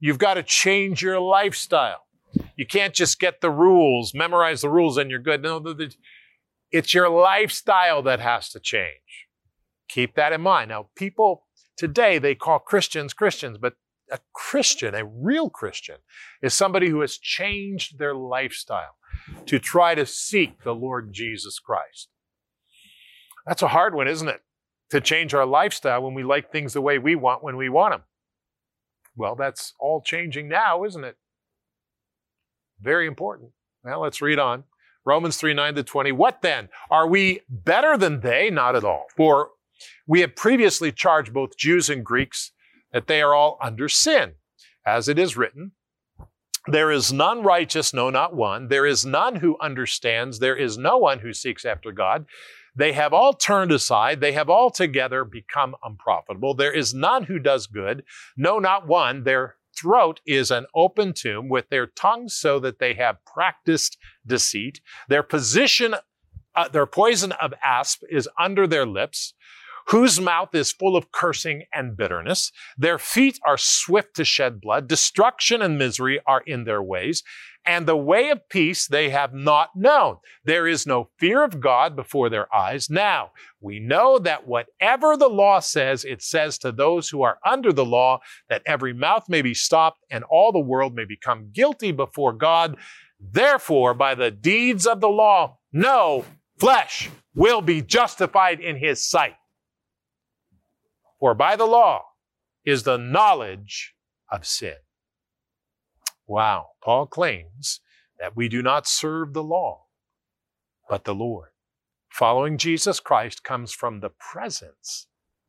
you've 0.00 0.18
got 0.18 0.34
to 0.34 0.42
change 0.42 1.00
your 1.00 1.18
lifestyle. 1.18 2.02
You 2.56 2.66
can't 2.66 2.92
just 2.92 3.18
get 3.18 3.40
the 3.40 3.50
rules, 3.50 4.12
memorize 4.12 4.60
the 4.60 4.68
rules, 4.68 4.98
and 4.98 5.10
you're 5.10 5.18
good. 5.18 5.42
No, 5.42 5.60
it's 6.74 6.92
your 6.92 7.08
lifestyle 7.08 8.02
that 8.02 8.18
has 8.18 8.48
to 8.48 8.58
change. 8.58 9.28
Keep 9.88 10.16
that 10.16 10.32
in 10.32 10.40
mind. 10.40 10.70
Now, 10.70 10.88
people 10.96 11.46
today, 11.76 12.18
they 12.18 12.34
call 12.34 12.58
Christians 12.58 13.14
Christians, 13.14 13.58
but 13.58 13.74
a 14.10 14.18
Christian, 14.34 14.92
a 14.92 15.04
real 15.04 15.48
Christian, 15.48 15.98
is 16.42 16.52
somebody 16.52 16.88
who 16.88 17.00
has 17.02 17.16
changed 17.16 18.00
their 18.00 18.12
lifestyle 18.12 18.96
to 19.46 19.60
try 19.60 19.94
to 19.94 20.04
seek 20.04 20.64
the 20.64 20.74
Lord 20.74 21.12
Jesus 21.12 21.60
Christ. 21.60 22.08
That's 23.46 23.62
a 23.62 23.68
hard 23.68 23.94
one, 23.94 24.08
isn't 24.08 24.28
it? 24.28 24.42
To 24.90 25.00
change 25.00 25.32
our 25.32 25.46
lifestyle 25.46 26.02
when 26.02 26.14
we 26.14 26.24
like 26.24 26.50
things 26.50 26.72
the 26.72 26.80
way 26.80 26.98
we 26.98 27.14
want 27.14 27.44
when 27.44 27.56
we 27.56 27.68
want 27.68 27.94
them. 27.94 28.02
Well, 29.16 29.36
that's 29.36 29.74
all 29.78 30.02
changing 30.02 30.48
now, 30.48 30.82
isn't 30.82 31.04
it? 31.04 31.16
Very 32.80 33.06
important. 33.06 33.52
Now 33.84 34.02
let's 34.02 34.20
read 34.20 34.40
on. 34.40 34.64
Romans 35.04 35.36
3 35.36 35.54
9 35.54 35.74
to 35.74 35.82
20. 35.82 36.12
What 36.12 36.42
then? 36.42 36.68
Are 36.90 37.06
we 37.06 37.40
better 37.48 37.96
than 37.96 38.20
they? 38.20 38.50
Not 38.50 38.76
at 38.76 38.84
all. 38.84 39.06
For 39.16 39.50
we 40.06 40.20
have 40.20 40.36
previously 40.36 40.92
charged 40.92 41.32
both 41.32 41.56
Jews 41.56 41.90
and 41.90 42.04
Greeks 42.04 42.52
that 42.92 43.06
they 43.06 43.22
are 43.22 43.34
all 43.34 43.58
under 43.60 43.88
sin. 43.88 44.34
As 44.86 45.08
it 45.08 45.18
is 45.18 45.36
written, 45.36 45.72
there 46.66 46.90
is 46.90 47.12
none 47.12 47.42
righteous, 47.42 47.92
no, 47.92 48.10
not 48.10 48.34
one. 48.34 48.68
There 48.68 48.86
is 48.86 49.04
none 49.04 49.36
who 49.36 49.58
understands. 49.60 50.38
There 50.38 50.56
is 50.56 50.78
no 50.78 50.96
one 50.98 51.18
who 51.18 51.32
seeks 51.32 51.64
after 51.64 51.92
God. 51.92 52.26
They 52.76 52.92
have 52.92 53.12
all 53.12 53.32
turned 53.32 53.70
aside. 53.70 54.20
They 54.20 54.32
have 54.32 54.50
altogether 54.50 55.24
become 55.24 55.76
unprofitable. 55.84 56.54
There 56.54 56.72
is 56.72 56.92
none 56.92 57.24
who 57.24 57.38
does 57.38 57.66
good. 57.66 58.04
No, 58.36 58.58
not 58.58 58.86
one. 58.86 59.24
Their 59.24 59.56
throat 59.78 60.20
is 60.26 60.50
an 60.50 60.66
open 60.74 61.12
tomb 61.12 61.48
with 61.48 61.68
their 61.68 61.86
tongues 61.86 62.34
so 62.34 62.58
that 62.60 62.78
they 62.78 62.94
have 62.94 63.24
practiced 63.24 63.96
deceit. 64.26 64.80
Their 65.08 65.22
position, 65.22 65.94
uh, 66.54 66.68
their 66.68 66.86
poison 66.86 67.32
of 67.32 67.54
asp 67.64 68.02
is 68.10 68.28
under 68.38 68.66
their 68.66 68.86
lips, 68.86 69.34
whose 69.88 70.20
mouth 70.20 70.54
is 70.54 70.72
full 70.72 70.96
of 70.96 71.12
cursing 71.12 71.64
and 71.72 71.96
bitterness. 71.96 72.50
Their 72.78 72.98
feet 72.98 73.38
are 73.46 73.58
swift 73.58 74.16
to 74.16 74.24
shed 74.24 74.60
blood. 74.60 74.88
Destruction 74.88 75.60
and 75.60 75.78
misery 75.78 76.20
are 76.26 76.42
in 76.46 76.64
their 76.64 76.82
ways 76.82 77.22
and 77.66 77.86
the 77.86 77.96
way 77.96 78.30
of 78.30 78.48
peace 78.48 78.86
they 78.86 79.10
have 79.10 79.32
not 79.32 79.70
known. 79.74 80.18
There 80.44 80.66
is 80.66 80.86
no 80.86 81.08
fear 81.18 81.42
of 81.42 81.60
God 81.60 81.96
before 81.96 82.28
their 82.28 82.54
eyes. 82.54 82.90
Now, 82.90 83.30
we 83.60 83.80
know 83.80 84.18
that 84.18 84.46
whatever 84.46 85.16
the 85.16 85.28
law 85.28 85.60
says, 85.60 86.04
it 86.04 86.22
says 86.22 86.58
to 86.58 86.72
those 86.72 87.08
who 87.08 87.22
are 87.22 87.38
under 87.44 87.72
the 87.72 87.84
law 87.84 88.20
that 88.48 88.62
every 88.66 88.92
mouth 88.92 89.28
may 89.28 89.42
be 89.42 89.54
stopped 89.54 90.04
and 90.10 90.24
all 90.24 90.52
the 90.52 90.58
world 90.58 90.94
may 90.94 91.04
become 91.04 91.50
guilty 91.52 91.92
before 91.92 92.32
God. 92.32 92.76
Therefore, 93.18 93.94
by 93.94 94.14
the 94.14 94.30
deeds 94.30 94.86
of 94.86 95.00
the 95.00 95.08
law, 95.08 95.58
no 95.72 96.24
flesh 96.58 97.10
will 97.34 97.62
be 97.62 97.80
justified 97.80 98.60
in 98.60 98.76
his 98.76 99.08
sight. 99.08 99.36
For 101.18 101.34
by 101.34 101.56
the 101.56 101.64
law 101.64 102.02
is 102.64 102.82
the 102.82 102.98
knowledge 102.98 103.94
of 104.30 104.46
sin. 104.46 104.74
Wow. 106.26 106.68
Paul 106.82 107.06
claims 107.06 107.80
that 108.18 108.36
we 108.36 108.48
do 108.48 108.62
not 108.62 108.86
serve 108.86 109.32
the 109.32 109.42
law, 109.42 109.84
but 110.88 111.04
the 111.04 111.14
Lord. 111.14 111.48
Following 112.10 112.58
Jesus 112.58 113.00
Christ 113.00 113.42
comes 113.42 113.72
from 113.72 114.00
the 114.00 114.10
presence 114.10 115.08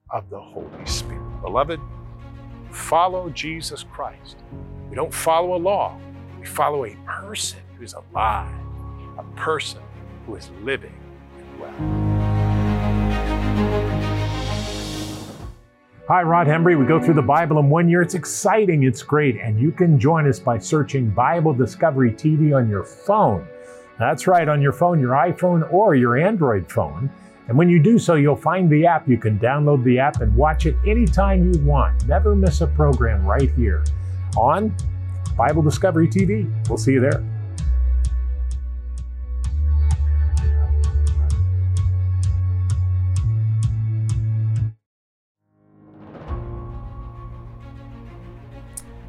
of 0.10 0.30
the 0.30 0.40
Holy 0.40 0.86
Spirit. 0.86 1.42
Beloved, 1.42 1.80
follow 2.72 3.30
Jesus 3.30 3.84
Christ. 3.84 4.38
We 4.90 4.96
don't 4.96 5.14
follow 5.14 5.56
a 5.56 5.62
law, 5.62 6.00
we 6.40 6.46
follow 6.46 6.86
a 6.86 6.96
person 7.06 7.60
who's 7.78 7.94
alive, 7.94 8.54
a 9.18 9.24
person 9.36 9.82
who 10.26 10.36
is 10.36 10.50
living 10.64 10.98
and 11.38 11.60
well. 11.60 11.76
Hi, 16.08 16.22
Rod 16.22 16.46
Hembree. 16.46 16.78
We 16.78 16.86
go 16.86 17.02
through 17.02 17.16
the 17.16 17.24
Bible 17.24 17.58
in 17.58 17.68
one 17.68 17.90
year. 17.90 18.04
It's 18.04 18.14
exciting, 18.14 18.84
it's 18.84 19.02
great, 19.02 19.38
and 19.38 19.60
you 19.60 19.72
can 19.72 20.00
join 20.00 20.30
us 20.30 20.40
by 20.40 20.60
searching 20.60 21.10
Bible 21.10 21.52
Discovery 21.52 22.12
TV 22.12 22.56
on 22.56 22.70
your 22.70 22.84
phone. 22.84 23.48
That's 23.98 24.28
right, 24.28 24.48
on 24.48 24.62
your 24.62 24.72
phone, 24.72 25.00
your 25.00 25.14
iPhone 25.14 25.68
or 25.74 25.96
your 25.96 26.16
Android 26.16 26.72
phone. 26.72 27.10
And 27.48 27.58
when 27.58 27.70
you 27.70 27.82
do 27.82 27.98
so, 27.98 28.14
you'll 28.14 28.36
find 28.36 28.70
the 28.70 28.86
app. 28.86 29.10
You 29.10 29.18
can 29.18 29.40
download 29.40 29.84
the 29.84 29.98
app 29.98 30.22
and 30.22 30.36
watch 30.36 30.68
it 30.68 30.76
anytime 30.86 31.52
you 31.52 31.60
want. 31.62 32.08
Never 32.08 32.36
miss 32.36 32.62
a 32.62 32.68
program 32.68 33.26
right 33.26 33.50
here 33.54 33.84
on 34.38 34.76
Bible 35.36 35.64
Discovery 35.64 36.08
TV. 36.08 36.48
We'll 36.70 36.78
see 36.78 36.94
you 36.94 37.00
there. 37.00 37.24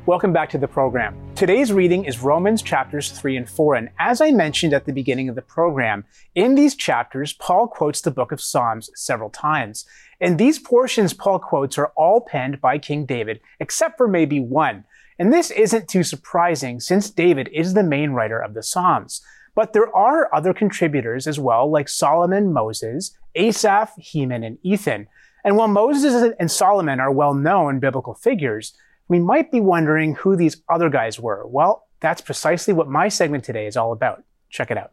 Welcome 0.07 0.33
back 0.33 0.51
to 0.51 0.59
the 0.59 0.69
program. 0.69 1.17
Today's 1.35 1.73
reading 1.73 2.05
is 2.05 2.23
Romans 2.23 2.63
chapters 2.63 3.11
3 3.11 3.39
and 3.39 3.51
4. 3.51 3.75
And 3.75 3.89
as 3.99 4.21
I 4.21 4.31
mentioned 4.31 4.73
at 4.73 4.85
the 4.85 4.93
beginning 4.93 5.29
of 5.29 5.35
the 5.35 5.43
program, 5.43 6.05
in 6.37 6.55
these 6.55 6.77
chapters, 6.77 7.33
Paul 7.33 7.67
quotes 7.67 8.01
the 8.01 8.13
book 8.13 8.31
of 8.31 8.41
Psalms 8.41 8.89
several 8.95 9.31
times. 9.31 9.85
And 10.21 10.39
these 10.39 10.61
portions 10.61 11.13
Paul 11.13 11.41
quotes 11.41 11.77
are 11.77 11.91
all 11.97 12.21
penned 12.21 12.61
by 12.61 12.79
King 12.79 13.05
David, 13.05 13.41
except 13.59 13.97
for 13.97 14.07
maybe 14.07 14.39
one. 14.39 14.85
And 15.19 15.33
this 15.33 15.51
isn't 15.51 15.89
too 15.89 16.05
surprising 16.05 16.79
since 16.79 17.11
David 17.11 17.51
is 17.53 17.75
the 17.75 17.83
main 17.83 18.11
writer 18.11 18.39
of 18.39 18.55
the 18.55 18.63
Psalms. 18.63 19.23
But 19.57 19.73
there 19.73 19.93
are 19.93 20.33
other 20.33 20.55
contributors 20.55 21.27
as 21.27 21.41
well, 21.41 21.69
like 21.69 21.89
Solomon, 21.89 22.53
Moses, 22.53 23.19
Asaph, 23.35 23.97
Heman, 23.99 24.45
and 24.45 24.59
Ethan. 24.63 25.09
And 25.43 25.57
while 25.57 25.67
Moses 25.67 26.33
and 26.39 26.49
Solomon 26.49 27.01
are 27.01 27.11
well 27.11 27.35
known 27.35 27.81
biblical 27.81 28.15
figures, 28.15 28.73
we 29.09 29.19
might 29.19 29.51
be 29.51 29.61
wondering 29.61 30.15
who 30.15 30.37
these 30.37 30.63
other 30.69 30.91
guys 30.91 31.21
were. 31.21 31.47
Well, 31.47 31.87
that's 32.01 32.21
precisely 32.21 32.75
what 32.75 32.89
my 32.89 33.09
segment 33.09 33.45
today 33.45 33.67
is 33.67 33.77
all 33.77 33.93
about. 33.93 34.23
Check 34.51 34.71
it 34.71 34.79
out. 34.79 34.93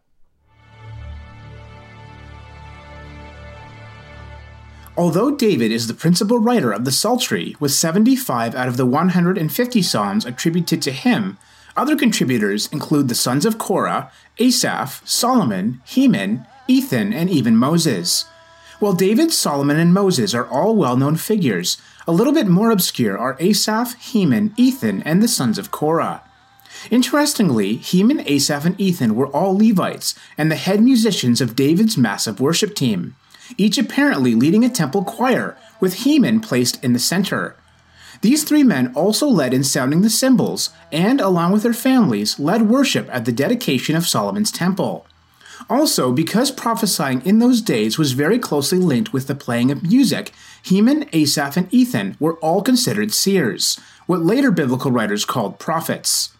Although 4.96 5.32
David 5.32 5.72
is 5.72 5.88
the 5.88 5.94
principal 5.94 6.38
writer 6.38 6.70
of 6.70 6.84
the 6.84 6.92
Psaltery, 6.92 7.56
with 7.58 7.72
75 7.72 8.54
out 8.54 8.68
of 8.68 8.76
the 8.76 8.86
150 8.86 9.82
psalms 9.82 10.24
attributed 10.24 10.80
to 10.82 10.92
him, 10.92 11.36
other 11.76 11.96
contributors 11.96 12.68
include 12.68 13.08
the 13.08 13.16
sons 13.16 13.44
of 13.44 13.58
Korah, 13.58 14.12
Asaph, 14.38 15.02
Solomon, 15.04 15.82
Heman, 15.84 16.46
Ethan, 16.68 17.12
and 17.12 17.28
even 17.28 17.56
Moses. 17.56 18.26
While 18.84 18.92
David, 18.92 19.32
Solomon, 19.32 19.78
and 19.78 19.94
Moses 19.94 20.34
are 20.34 20.46
all 20.46 20.76
well 20.76 20.94
known 20.94 21.16
figures, 21.16 21.78
a 22.06 22.12
little 22.12 22.34
bit 22.34 22.46
more 22.46 22.70
obscure 22.70 23.16
are 23.16 23.34
Asaph, 23.40 23.94
Heman, 23.94 24.52
Ethan, 24.58 25.02
and 25.04 25.22
the 25.22 25.26
sons 25.26 25.56
of 25.56 25.70
Korah. 25.70 26.20
Interestingly, 26.90 27.76
Heman, 27.76 28.20
Asaph, 28.28 28.66
and 28.66 28.78
Ethan 28.78 29.14
were 29.14 29.28
all 29.28 29.56
Levites 29.56 30.14
and 30.36 30.50
the 30.50 30.56
head 30.56 30.82
musicians 30.82 31.40
of 31.40 31.56
David's 31.56 31.96
massive 31.96 32.42
worship 32.42 32.74
team, 32.74 33.16
each 33.56 33.78
apparently 33.78 34.34
leading 34.34 34.66
a 34.66 34.68
temple 34.68 35.02
choir, 35.02 35.56
with 35.80 36.04
Heman 36.04 36.40
placed 36.40 36.84
in 36.84 36.92
the 36.92 36.98
center. 36.98 37.56
These 38.20 38.44
three 38.44 38.64
men 38.64 38.92
also 38.94 39.26
led 39.26 39.54
in 39.54 39.64
sounding 39.64 40.02
the 40.02 40.10
cymbals 40.10 40.68
and, 40.92 41.22
along 41.22 41.52
with 41.52 41.62
their 41.62 41.72
families, 41.72 42.38
led 42.38 42.68
worship 42.68 43.08
at 43.10 43.24
the 43.24 43.32
dedication 43.32 43.96
of 43.96 44.06
Solomon's 44.06 44.52
temple. 44.52 45.06
Also, 45.70 46.12
because 46.12 46.50
prophesying 46.50 47.24
in 47.24 47.38
those 47.38 47.62
days 47.62 47.98
was 47.98 48.12
very 48.12 48.38
closely 48.38 48.78
linked 48.78 49.12
with 49.12 49.26
the 49.26 49.34
playing 49.34 49.70
of 49.70 49.82
music, 49.82 50.32
Heman, 50.62 51.06
Asaph, 51.12 51.56
and 51.56 51.72
Ethan 51.72 52.16
were 52.20 52.34
all 52.34 52.62
considered 52.62 53.12
seers, 53.12 53.78
what 54.06 54.24
later 54.24 54.50
biblical 54.50 54.90
writers 54.90 55.24
called 55.24 55.58
prophets. 55.58 56.30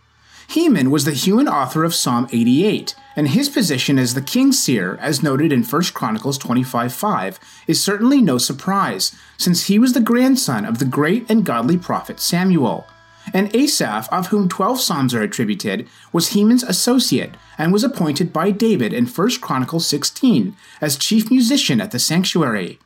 Heman 0.48 0.90
was 0.90 1.04
the 1.04 1.12
human 1.12 1.48
author 1.48 1.84
of 1.84 1.94
Psalm 1.94 2.28
88, 2.30 2.94
and 3.16 3.28
his 3.28 3.48
position 3.48 3.98
as 3.98 4.12
the 4.12 4.20
king's 4.20 4.62
seer, 4.62 4.98
as 5.00 5.22
noted 5.22 5.52
in 5.52 5.62
1 5.62 5.94
Chronicles 5.94 6.38
25:5, 6.38 7.38
is 7.66 7.82
certainly 7.82 8.20
no 8.20 8.36
surprise, 8.36 9.12
since 9.38 9.64
he 9.64 9.78
was 9.78 9.94
the 9.94 10.00
grandson 10.00 10.66
of 10.66 10.78
the 10.78 10.84
great 10.84 11.24
and 11.30 11.46
godly 11.46 11.78
prophet 11.78 12.20
Samuel. 12.20 12.86
And 13.34 13.54
Asaph, 13.54 14.08
of 14.12 14.28
whom 14.28 14.48
12 14.48 14.80
psalms 14.80 15.12
are 15.12 15.22
attributed, 15.22 15.88
was 16.12 16.30
Heman's 16.30 16.62
associate 16.62 17.34
and 17.58 17.72
was 17.72 17.82
appointed 17.82 18.32
by 18.32 18.52
David 18.52 18.92
in 18.92 19.06
1 19.06 19.30
Chronicles 19.40 19.88
16 19.88 20.56
as 20.80 20.96
chief 20.96 21.32
musician 21.32 21.80
at 21.80 21.90
the 21.90 21.98
sanctuary. 21.98 22.78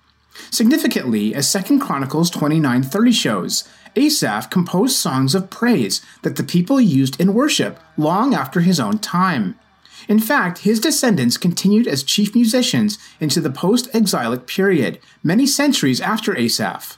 Significantly, 0.51 1.35
as 1.35 1.53
2 1.53 1.79
Chronicles 1.79 2.31
29:30 2.31 3.13
shows, 3.13 3.65
Asaph 3.95 4.49
composed 4.49 4.97
songs 4.97 5.35
of 5.35 5.51
praise 5.51 6.01
that 6.23 6.37
the 6.37 6.45
people 6.45 6.81
used 6.81 7.21
in 7.21 7.35
worship 7.35 7.79
long 7.99 8.35
after 8.35 8.61
his 8.61 8.81
own 8.81 8.99
time. 8.99 9.57
In 10.09 10.21
fact, 10.21 10.59
his 10.59 10.81
descendants 10.81 11.37
continued 11.37 11.87
as 11.87 12.03
chief 12.03 12.35
musicians 12.35 12.97
into 13.21 13.41
the 13.43 13.51
post 13.51 13.89
exilic 13.93 14.47
period, 14.47 14.99
many 15.23 15.47
centuries 15.47 16.01
after 16.01 16.35
Asaph. 16.37 16.97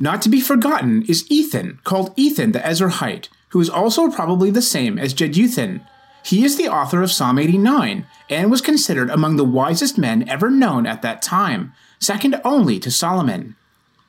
Not 0.00 0.22
to 0.22 0.28
be 0.28 0.40
forgotten 0.40 1.02
is 1.02 1.30
Ethan, 1.30 1.78
called 1.84 2.12
Ethan 2.16 2.52
the 2.52 2.58
Ezrahite, 2.60 3.28
who 3.50 3.60
is 3.60 3.70
also 3.70 4.10
probably 4.10 4.50
the 4.50 4.62
same 4.62 4.98
as 4.98 5.14
Jeduthun. 5.14 5.86
He 6.24 6.44
is 6.44 6.56
the 6.56 6.68
author 6.68 7.02
of 7.02 7.12
Psalm 7.12 7.38
89 7.38 8.06
and 8.30 8.50
was 8.50 8.60
considered 8.60 9.10
among 9.10 9.36
the 9.36 9.44
wisest 9.44 9.98
men 9.98 10.28
ever 10.28 10.50
known 10.50 10.86
at 10.86 11.02
that 11.02 11.22
time, 11.22 11.72
second 12.00 12.40
only 12.44 12.80
to 12.80 12.90
Solomon. 12.90 13.56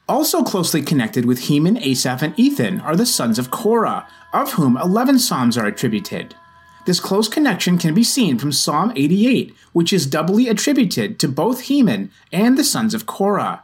Also 0.08 0.44
closely 0.44 0.82
connected 0.82 1.25
with 1.25 1.42
Heman, 1.42 1.77
Asaph, 1.77 2.22
and 2.22 2.39
Ethan 2.39 2.80
are 2.82 2.96
the 2.96 3.06
sons 3.06 3.38
of 3.38 3.51
Korah, 3.51 4.08
of 4.34 4.54
whom 4.54 4.77
11 4.77 5.20
psalms 5.20 5.58
are 5.58 5.65
attributed. 5.65 6.36
This 6.86 7.00
close 7.00 7.27
connection 7.27 7.80
can 7.80 7.96
be 7.96 8.04
seen 8.04 8.38
from 8.38 8.51
Psalm 8.51 8.94
88, 8.96 9.56
which 9.74 9.92
is 9.92 10.06
doubly 10.06 10.48
attributed 10.48 11.20
to 11.20 11.27
both 11.27 11.62
Heman 11.62 12.12
and 12.32 12.58
the 12.58 12.63
sons 12.63 12.94
of 12.94 13.08
Korah. 13.08 13.63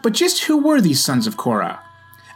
But 0.00 0.12
just 0.12 0.44
who 0.44 0.58
were 0.58 0.80
these 0.80 1.02
sons 1.02 1.26
of 1.26 1.36
Korah? 1.36 1.80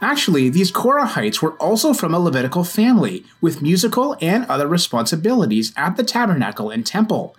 Actually, 0.01 0.51
these 0.51 0.71
Korahites 0.71 1.41
were 1.41 1.55
also 1.55 1.95
from 1.95 2.13
a 2.13 2.19
Levitical 2.19 2.65
family 2.65 3.25
with 3.41 3.63
musical 3.63 4.17
and 4.21 4.45
other 4.45 4.69
responsibilities 4.69 5.73
at 5.77 5.97
the 5.97 6.05
tabernacle 6.05 6.71
and 6.71 6.85
temple. 6.85 7.35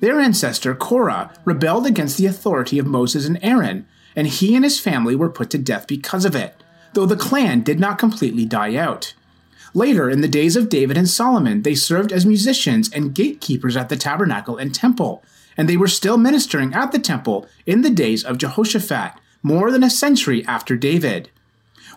Their 0.00 0.20
ancestor, 0.20 0.74
Korah, 0.74 1.32
rebelled 1.44 1.86
against 1.86 2.16
the 2.16 2.26
authority 2.26 2.78
of 2.78 2.86
Moses 2.86 3.26
and 3.26 3.38
Aaron, 3.42 3.86
and 4.14 4.26
he 4.26 4.54
and 4.54 4.64
his 4.64 4.78
family 4.78 5.16
were 5.16 5.30
put 5.30 5.50
to 5.50 5.58
death 5.58 5.86
because 5.86 6.24
of 6.24 6.36
it, 6.36 6.54
though 6.92 7.06
the 7.06 7.16
clan 7.16 7.62
did 7.62 7.80
not 7.80 7.98
completely 7.98 8.44
die 8.44 8.76
out. 8.76 9.14
Later, 9.74 10.08
in 10.08 10.20
the 10.20 10.28
days 10.28 10.56
of 10.56 10.68
David 10.68 10.96
and 10.96 11.08
Solomon, 11.08 11.62
they 11.62 11.74
served 11.74 12.12
as 12.12 12.24
musicians 12.24 12.90
and 12.90 13.14
gatekeepers 13.14 13.76
at 13.76 13.88
the 13.88 13.96
tabernacle 13.96 14.56
and 14.56 14.74
temple, 14.74 15.24
and 15.56 15.68
they 15.68 15.76
were 15.76 15.88
still 15.88 16.16
ministering 16.16 16.72
at 16.72 16.92
the 16.92 16.98
temple 16.98 17.46
in 17.66 17.82
the 17.82 17.90
days 17.90 18.24
of 18.24 18.38
Jehoshaphat, 18.38 19.12
more 19.46 19.70
than 19.70 19.84
a 19.84 19.88
century 19.88 20.44
after 20.46 20.74
David. 20.74 21.30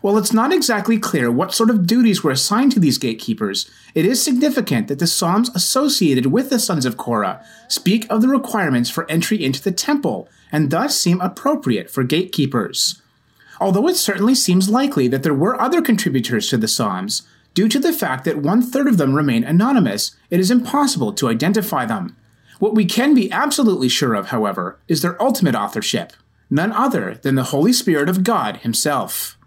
While 0.01 0.19
it's 0.19 0.31
not 0.31 0.53
exactly 0.53 0.99
clear 0.99 1.31
what 1.31 1.51
sort 1.51 1.71
of 1.71 1.87
duties 1.87 2.23
were 2.23 2.29
assigned 2.29 2.71
to 2.73 2.79
these 2.79 2.99
gatekeepers, 2.99 3.69
it 3.95 4.05
is 4.05 4.21
significant 4.23 4.87
that 4.87 4.99
the 4.99 5.07
Psalms 5.07 5.49
associated 5.55 6.27
with 6.27 6.51
the 6.51 6.59
sons 6.59 6.85
of 6.85 6.95
Korah 6.95 7.43
speak 7.67 8.05
of 8.07 8.21
the 8.21 8.27
requirements 8.27 8.91
for 8.91 9.09
entry 9.09 9.43
into 9.43 9.63
the 9.63 9.71
temple 9.71 10.29
and 10.51 10.69
thus 10.69 10.95
seem 10.95 11.19
appropriate 11.21 11.89
for 11.89 12.03
gatekeepers. 12.03 13.01
Although 13.59 13.87
it 13.87 13.95
certainly 13.95 14.35
seems 14.35 14.69
likely 14.69 15.07
that 15.07 15.23
there 15.23 15.33
were 15.33 15.59
other 15.59 15.81
contributors 15.81 16.47
to 16.49 16.57
the 16.57 16.67
Psalms, 16.67 17.23
Due 17.55 17.67
to 17.67 17.79
the 17.79 17.91
fact 17.91 18.25
that 18.25 18.37
one 18.37 18.61
third 18.61 18.87
of 18.87 18.97
them 18.97 19.15
remain 19.15 19.43
anonymous, 19.43 20.15
it 20.29 20.39
is 20.39 20.51
impossible 20.51 21.11
to 21.13 21.27
identify 21.27 21.83
them. 21.83 22.15
What 22.59 22.75
we 22.75 22.85
can 22.85 23.15
be 23.15 23.31
absolutely 23.31 23.89
sure 23.89 24.13
of, 24.13 24.27
however, 24.27 24.79
is 24.87 25.01
their 25.01 25.19
ultimate 25.19 25.55
authorship 25.55 26.13
none 26.49 26.71
other 26.71 27.19
than 27.21 27.35
the 27.35 27.45
Holy 27.45 27.73
Spirit 27.73 28.09
of 28.09 28.23
God 28.23 28.57
Himself. 28.57 29.37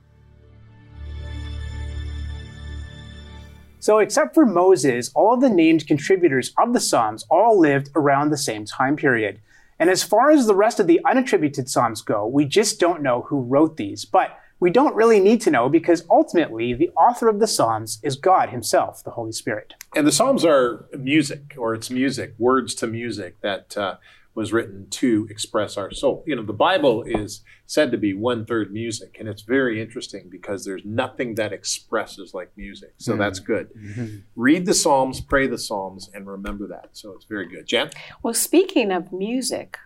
So, 3.80 3.98
except 3.98 4.34
for 4.34 4.46
Moses, 4.46 5.10
all 5.12 5.34
of 5.34 5.40
the 5.40 5.50
named 5.50 5.88
contributors 5.88 6.52
of 6.56 6.72
the 6.72 6.78
Psalms 6.78 7.24
all 7.28 7.58
lived 7.58 7.90
around 7.96 8.30
the 8.30 8.36
same 8.36 8.64
time 8.64 8.94
period. 8.94 9.40
And 9.76 9.90
as 9.90 10.04
far 10.04 10.30
as 10.30 10.46
the 10.46 10.54
rest 10.54 10.78
of 10.78 10.86
the 10.86 11.00
unattributed 11.04 11.68
Psalms 11.68 12.00
go, 12.02 12.24
we 12.24 12.44
just 12.44 12.78
don't 12.78 13.02
know 13.02 13.22
who 13.22 13.40
wrote 13.40 13.76
these. 13.76 14.04
But 14.04 14.38
we 14.60 14.70
don't 14.70 14.94
really 14.94 15.18
need 15.18 15.40
to 15.40 15.50
know 15.50 15.68
because 15.68 16.04
ultimately 16.08 16.72
the 16.72 16.90
author 16.90 17.28
of 17.28 17.40
the 17.40 17.48
Psalms 17.48 17.98
is 18.04 18.14
God 18.14 18.50
Himself, 18.50 19.02
the 19.02 19.10
Holy 19.10 19.32
Spirit. 19.32 19.74
And 19.96 20.06
the 20.06 20.12
Psalms 20.12 20.44
are 20.44 20.86
music, 20.96 21.56
or 21.58 21.74
it's 21.74 21.90
music, 21.90 22.34
words 22.38 22.76
to 22.76 22.86
music 22.86 23.40
that 23.40 23.76
uh, 23.76 23.96
was 24.34 24.52
written 24.52 24.88
to 24.88 25.26
express 25.30 25.76
our 25.76 25.90
soul. 25.90 26.24
You 26.26 26.36
know, 26.36 26.42
the 26.42 26.52
Bible 26.52 27.02
is 27.02 27.42
said 27.66 27.90
to 27.92 27.98
be 27.98 28.14
one 28.14 28.46
third 28.46 28.72
music, 28.72 29.16
and 29.18 29.28
it's 29.28 29.42
very 29.42 29.80
interesting 29.80 30.28
because 30.30 30.64
there's 30.64 30.84
nothing 30.84 31.34
that 31.34 31.52
expresses 31.52 32.32
like 32.32 32.50
music. 32.56 32.94
So 32.98 33.14
mm 33.14 33.18
that's 33.22 33.38
good. 33.38 33.68
Mm-hmm. 33.74 34.16
Read 34.34 34.66
the 34.66 34.74
Psalms, 34.74 35.20
pray 35.20 35.46
the 35.46 35.58
Psalms, 35.58 36.10
and 36.12 36.26
remember 36.26 36.66
that. 36.68 36.88
So 36.92 37.12
it's 37.12 37.24
very 37.26 37.46
good. 37.46 37.66
Jen? 37.66 37.90
Well, 38.22 38.34
speaking 38.34 38.90
of 38.90 39.12
music, 39.12 39.78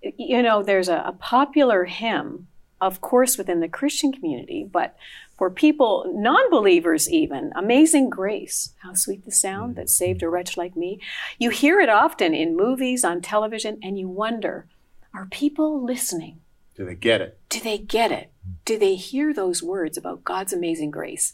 you 0.00 0.42
know, 0.42 0.62
there's 0.62 0.88
a, 0.88 1.02
a 1.04 1.12
popular 1.12 1.84
hymn 1.84 2.46
of 2.80 3.00
course, 3.00 3.36
within 3.36 3.60
the 3.60 3.68
Christian 3.68 4.12
community, 4.12 4.66
but 4.70 4.96
for 5.40 5.48
people, 5.48 6.04
non 6.14 6.50
believers 6.50 7.08
even, 7.08 7.50
amazing 7.56 8.10
grace. 8.10 8.74
How 8.80 8.92
sweet 8.92 9.24
the 9.24 9.30
sound 9.30 9.74
that 9.76 9.86
mm-hmm. 9.86 9.88
saved 9.88 10.22
a 10.22 10.28
wretch 10.28 10.58
like 10.58 10.76
me. 10.76 11.00
You 11.38 11.48
hear 11.48 11.80
it 11.80 11.88
often 11.88 12.34
in 12.34 12.58
movies, 12.58 13.04
on 13.04 13.22
television, 13.22 13.78
and 13.82 13.98
you 13.98 14.06
wonder 14.06 14.66
are 15.14 15.26
people 15.30 15.82
listening? 15.82 16.40
Do 16.76 16.84
they 16.84 16.94
get 16.94 17.22
it? 17.22 17.38
Do 17.48 17.58
they 17.58 17.78
get 17.78 18.12
it? 18.12 18.30
Do 18.66 18.78
they 18.78 18.96
hear 18.96 19.32
those 19.32 19.62
words 19.62 19.96
about 19.96 20.24
God's 20.24 20.52
amazing 20.52 20.90
grace? 20.90 21.32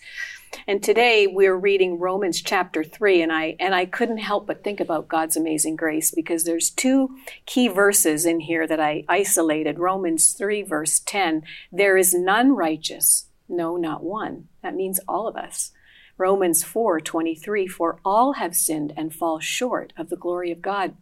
And 0.68 0.84
today 0.84 1.26
we're 1.26 1.56
reading 1.56 1.98
Romans 1.98 2.40
chapter 2.40 2.84
3 2.84 3.22
and 3.22 3.32
I 3.32 3.56
and 3.58 3.74
I 3.74 3.86
couldn't 3.86 4.18
help 4.18 4.46
but 4.46 4.62
think 4.62 4.78
about 4.78 5.08
God's 5.08 5.36
amazing 5.36 5.74
grace 5.74 6.12
because 6.12 6.44
there's 6.44 6.70
two 6.70 7.16
key 7.44 7.66
verses 7.66 8.24
in 8.24 8.38
here 8.38 8.68
that 8.68 8.78
I 8.78 9.04
isolated. 9.08 9.80
Romans 9.80 10.32
3 10.32 10.62
verse 10.62 11.00
10, 11.00 11.42
there 11.72 11.96
is 11.96 12.14
none 12.14 12.54
righteous, 12.54 13.25
no 13.48 13.76
not 13.76 14.02
one. 14.02 14.48
That 14.62 14.74
means 14.74 15.00
all 15.08 15.28
of 15.28 15.36
us. 15.36 15.72
Romans 16.18 16.64
4:23, 16.64 17.66
for 17.66 18.00
all 18.04 18.34
have 18.34 18.54
sinned 18.54 18.92
and 18.96 19.14
fall 19.14 19.38
short 19.38 19.92
of 19.96 20.08
the 20.08 20.16
glory 20.16 20.50
of 20.50 20.62
God. 20.62 20.96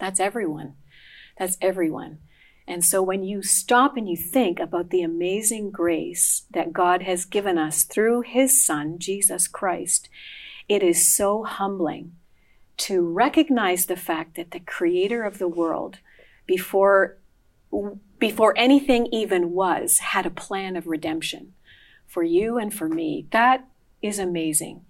That's 0.00 0.20
everyone. 0.20 0.74
That's 1.38 1.56
everyone. 1.60 2.18
And 2.66 2.82
so 2.82 3.02
when 3.02 3.22
you 3.22 3.42
stop 3.42 3.96
and 3.96 4.08
you 4.08 4.16
think 4.16 4.58
about 4.58 4.90
the 4.90 5.02
amazing 5.02 5.70
grace 5.70 6.46
that 6.50 6.72
God 6.72 7.02
has 7.02 7.26
given 7.26 7.58
us 7.58 7.82
through 7.82 8.22
his 8.22 8.64
son, 8.64 8.98
Jesus 8.98 9.46
Christ, 9.46 10.08
it 10.68 10.82
is 10.82 11.14
so 11.14 11.44
humbling 11.44 12.12
to 12.76 13.02
recognize 13.02 13.86
the 13.86 13.96
fact 13.96 14.36
that 14.36 14.50
the 14.50 14.60
creator 14.60 15.22
of 15.24 15.38
the 15.38 15.48
world 15.48 15.98
before 16.46 17.18
before 18.18 18.54
anything 18.56 19.06
even 19.12 19.50
was 19.50 19.98
had 19.98 20.26
a 20.26 20.30
plan 20.30 20.76
of 20.76 20.86
redemption 20.86 21.52
for 22.06 22.22
you 22.22 22.58
and 22.58 22.72
for 22.72 22.88
me. 22.88 23.26
That 23.30 23.66
is 24.02 24.18
amazing. 24.18 24.84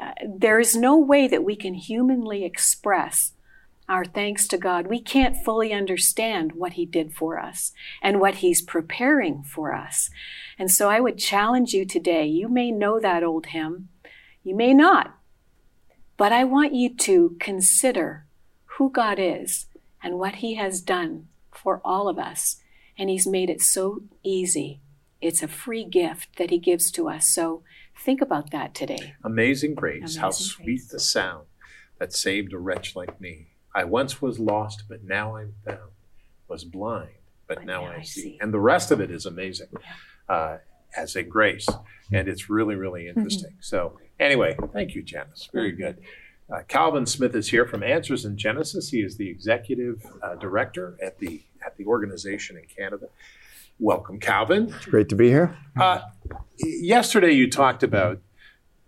Uh, 0.00 0.12
there 0.26 0.60
is 0.60 0.74
no 0.74 0.96
way 0.96 1.28
that 1.28 1.44
we 1.44 1.56
can 1.56 1.74
humanly 1.74 2.44
express 2.44 3.32
our 3.90 4.04
thanks 4.04 4.46
to 4.46 4.56
God, 4.56 4.86
we 4.86 5.00
can't 5.00 5.36
fully 5.44 5.72
understand 5.72 6.52
what 6.52 6.74
He 6.74 6.86
did 6.86 7.12
for 7.12 7.40
us 7.40 7.72
and 8.00 8.20
what 8.20 8.36
He's 8.36 8.62
preparing 8.62 9.42
for 9.42 9.74
us. 9.74 10.10
And 10.56 10.70
so 10.70 10.88
I 10.88 11.00
would 11.00 11.18
challenge 11.18 11.72
you 11.72 11.84
today. 11.84 12.24
You 12.24 12.48
may 12.48 12.70
know 12.70 13.00
that 13.00 13.24
old 13.24 13.46
hymn, 13.46 13.88
you 14.44 14.54
may 14.54 14.72
not, 14.72 15.18
but 16.16 16.32
I 16.32 16.44
want 16.44 16.72
you 16.72 16.94
to 16.98 17.36
consider 17.40 18.26
who 18.76 18.90
God 18.90 19.18
is 19.18 19.66
and 20.00 20.20
what 20.20 20.36
He 20.36 20.54
has 20.54 20.80
done 20.80 21.26
for 21.62 21.80
all 21.84 22.08
of 22.08 22.18
us. 22.18 22.56
And 22.98 23.08
He's 23.08 23.26
made 23.26 23.50
it 23.50 23.60
so 23.60 24.02
easy. 24.22 24.80
It's 25.20 25.42
a 25.42 25.48
free 25.48 25.84
gift 25.84 26.36
that 26.38 26.50
He 26.50 26.58
gives 26.58 26.90
to 26.92 27.08
us. 27.08 27.28
So 27.28 27.62
think 28.04 28.20
about 28.20 28.50
that 28.50 28.74
today. 28.74 29.14
Amazing 29.24 29.74
grace, 29.74 30.02
Amazing 30.02 30.20
how 30.20 30.30
sweet 30.30 30.82
the 30.90 30.98
sound 30.98 31.46
that 31.98 32.12
saved 32.12 32.52
a 32.52 32.58
wretch 32.58 32.96
like 32.96 33.20
me. 33.20 33.48
I 33.74 33.84
once 33.84 34.20
was 34.20 34.38
lost, 34.38 34.84
but 34.88 35.04
now 35.04 35.36
I'm 35.36 35.54
found. 35.64 35.90
Was 36.48 36.64
blind, 36.64 37.10
but, 37.46 37.58
but 37.58 37.66
now, 37.66 37.84
now, 37.84 37.92
I, 37.92 38.02
see. 38.02 38.20
see. 38.22 38.38
And 38.40 38.52
the 38.52 38.58
rest 38.58 38.90
of 38.90 39.00
it 39.00 39.10
is 39.12 39.24
amazing 39.24 39.68
uh, 40.28 40.56
as 40.96 41.14
a 41.14 41.22
grace. 41.22 41.68
And 42.12 42.26
it's 42.26 42.50
really, 42.50 42.74
really 42.74 43.04
mm-hmm. 43.04 43.20
interesting. 43.20 43.56
So, 43.60 44.00
anyway, 44.18 44.56
thank 44.72 44.96
you, 44.96 45.02
Janice. 45.04 45.48
Very 45.52 45.70
good. 45.70 45.98
Uh, 46.52 46.62
Calvin 46.66 47.06
Smith 47.06 47.36
is 47.36 47.50
here 47.50 47.66
from 47.66 47.84
Answers 47.84 48.24
in 48.24 48.36
Genesis. 48.36 48.88
He 48.88 48.98
is 48.98 49.16
the 49.16 49.28
executive 49.28 50.04
uh, 50.20 50.34
director 50.34 50.96
at 51.00 51.18
the 51.20 51.42
at 51.70 51.76
the 51.76 51.86
organization 51.86 52.56
in 52.56 52.64
Canada. 52.64 53.06
Welcome, 53.78 54.18
Calvin. 54.18 54.74
It's 54.76 54.86
great 54.86 55.08
to 55.10 55.16
be 55.16 55.28
here. 55.28 55.56
Uh, 55.78 56.00
yesterday, 56.58 57.32
you 57.32 57.48
talked 57.48 57.82
about 57.82 58.20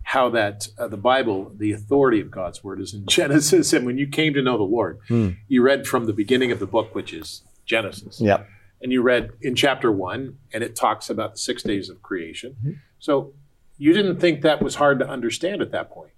how 0.03 0.29
that 0.29 0.67
uh, 0.77 0.87
the 0.87 0.97
Bible, 0.97 1.51
the 1.55 1.71
authority 1.71 2.19
of 2.19 2.29
God's 2.29 2.63
word, 2.63 2.81
is 2.81 2.93
in 2.93 3.05
Genesis. 3.07 3.73
And 3.73 3.85
when 3.85 3.97
you 3.97 4.07
came 4.07 4.33
to 4.33 4.41
know 4.41 4.57
the 4.57 4.63
Lord, 4.63 4.99
mm. 5.09 5.37
you 5.47 5.61
read 5.63 5.87
from 5.87 6.05
the 6.05 6.13
beginning 6.13 6.51
of 6.51 6.59
the 6.59 6.67
book, 6.67 6.93
which 6.93 7.13
is 7.13 7.41
Genesis. 7.65 8.19
Yep. 8.19 8.47
And 8.81 8.91
you 8.91 9.01
read 9.01 9.31
in 9.41 9.55
chapter 9.55 9.91
one, 9.91 10.37
and 10.53 10.61
it 10.61 10.75
talks 10.75 11.09
about 11.09 11.33
the 11.33 11.37
six 11.39 11.63
days 11.63 11.89
of 11.89 12.01
creation. 12.01 12.57
Mm-hmm. 12.59 12.71
So 12.99 13.33
you 13.77 13.93
didn't 13.93 14.19
think 14.19 14.41
that 14.41 14.61
was 14.61 14.75
hard 14.75 14.99
to 14.99 15.07
understand 15.07 15.61
at 15.61 15.71
that 15.71 15.89
point. 15.89 16.11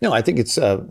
No, 0.00 0.12
I 0.12 0.22
think 0.22 0.38
it's 0.38 0.56
uh, 0.56 0.84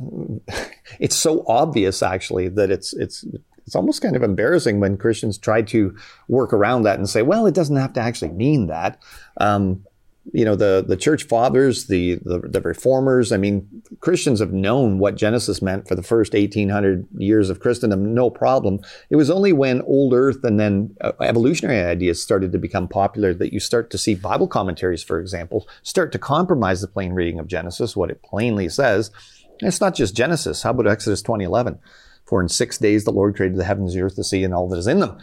it's 0.99 1.15
so 1.15 1.45
obvious 1.47 2.03
actually 2.03 2.49
that 2.49 2.69
it's 2.69 2.93
it's 2.93 3.25
it's 3.65 3.75
almost 3.75 4.01
kind 4.01 4.15
of 4.15 4.23
embarrassing 4.23 4.79
when 4.79 4.97
Christians 4.97 5.37
try 5.37 5.61
to 5.63 5.95
work 6.27 6.53
around 6.53 6.83
that 6.83 6.97
and 6.97 7.09
say, 7.09 7.21
well, 7.21 7.45
it 7.45 7.55
doesn't 7.55 7.75
have 7.75 7.93
to 7.93 8.01
actually 8.01 8.31
mean 8.31 8.67
that. 8.67 9.01
Um, 9.37 9.83
you 10.31 10.45
know 10.45 10.55
the 10.55 10.83
the 10.87 10.95
church 10.95 11.23
fathers 11.23 11.87
the, 11.87 12.15
the, 12.23 12.39
the 12.39 12.61
reformers 12.61 13.31
i 13.31 13.37
mean 13.37 13.67
christians 13.99 14.39
have 14.39 14.53
known 14.53 14.97
what 14.97 15.15
genesis 15.15 15.61
meant 15.61 15.87
for 15.87 15.95
the 15.95 16.03
first 16.03 16.33
1800 16.33 17.05
years 17.17 17.49
of 17.49 17.59
christendom 17.59 18.13
no 18.13 18.29
problem. 18.29 18.79
It 19.09 19.17
was 19.17 19.29
only 19.29 19.51
when 19.51 19.81
old 19.81 20.13
earth 20.13 20.43
and 20.43 20.59
then 20.59 20.95
uh, 21.01 21.11
evolutionary 21.19 21.83
ideas 21.83 22.21
started 22.21 22.51
to 22.53 22.57
become 22.57 22.87
popular 22.87 23.33
that 23.33 23.51
you 23.51 23.59
start 23.59 23.89
to 23.91 23.97
see 23.97 24.15
bible 24.15 24.47
commentaries 24.47 25.03
for 25.03 25.19
example 25.19 25.67
start 25.81 26.11
to 26.13 26.19
compromise 26.19 26.79
the 26.79 26.87
plain 26.87 27.13
reading 27.13 27.39
of 27.39 27.47
genesis 27.47 27.95
what 27.95 28.09
it 28.09 28.21
plainly 28.23 28.69
says. 28.69 29.11
And 29.59 29.67
it's 29.67 29.81
not 29.81 29.93
just 29.93 30.15
genesis. 30.15 30.63
How 30.63 30.71
about 30.71 30.87
exodus 30.87 31.21
2011 31.21 31.79
for 32.25 32.41
in 32.41 32.49
six 32.49 32.77
days 32.77 33.03
the 33.03 33.11
lord 33.11 33.35
created 33.35 33.57
the 33.57 33.63
heavens 33.63 33.93
the 33.93 34.01
earth 34.01 34.15
the 34.15 34.23
sea 34.23 34.43
and 34.43 34.53
all 34.53 34.67
that 34.67 34.77
is 34.77 34.87
in 34.87 34.99
them 34.99 35.17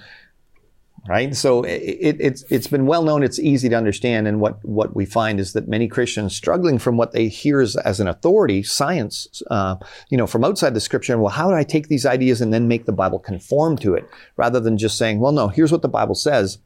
right? 1.09 1.35
So 1.35 1.63
it, 1.63 2.17
it's 2.21 2.45
it's 2.51 2.67
been 2.67 2.87
well 2.87 3.03
known. 3.03 3.23
It's 3.23 3.39
easy 3.39 3.69
to 3.69 3.77
understand, 3.77 4.29
and 4.29 4.41
what 4.41 4.65
what 4.65 4.95
we 4.95 5.07
find 5.07 5.41
is 5.41 5.53
that 5.53 5.69
many 5.69 5.89
Christians 5.89 6.37
struggling 6.37 6.79
from 6.79 6.97
what 6.97 7.13
they 7.13 7.29
hear 7.29 7.61
as, 7.61 7.77
as 7.77 8.01
an 8.01 8.09
authority, 8.09 8.63
science, 8.63 9.43
uh, 9.51 9.77
you 10.11 10.19
know, 10.19 10.27
from 10.27 10.45
outside 10.45 10.75
the 10.75 10.81
Scripture. 10.81 11.19
Well, 11.19 11.33
how 11.33 11.49
do 11.49 11.57
I 11.57 11.65
take 11.65 11.89
these 11.89 12.07
ideas 12.07 12.41
and 12.41 12.53
then 12.53 12.69
make 12.69 12.87
the 12.87 12.93
Bible 12.93 13.19
conform 13.19 13.77
to 13.79 13.95
it, 13.95 14.09
rather 14.37 14.61
than 14.61 14.79
just 14.79 14.99
saying, 14.99 15.21
well, 15.21 15.33
no, 15.33 15.49
here's 15.49 15.73
what 15.73 15.83
the 15.83 15.89
Bible 15.89 16.15
says. 16.15 16.59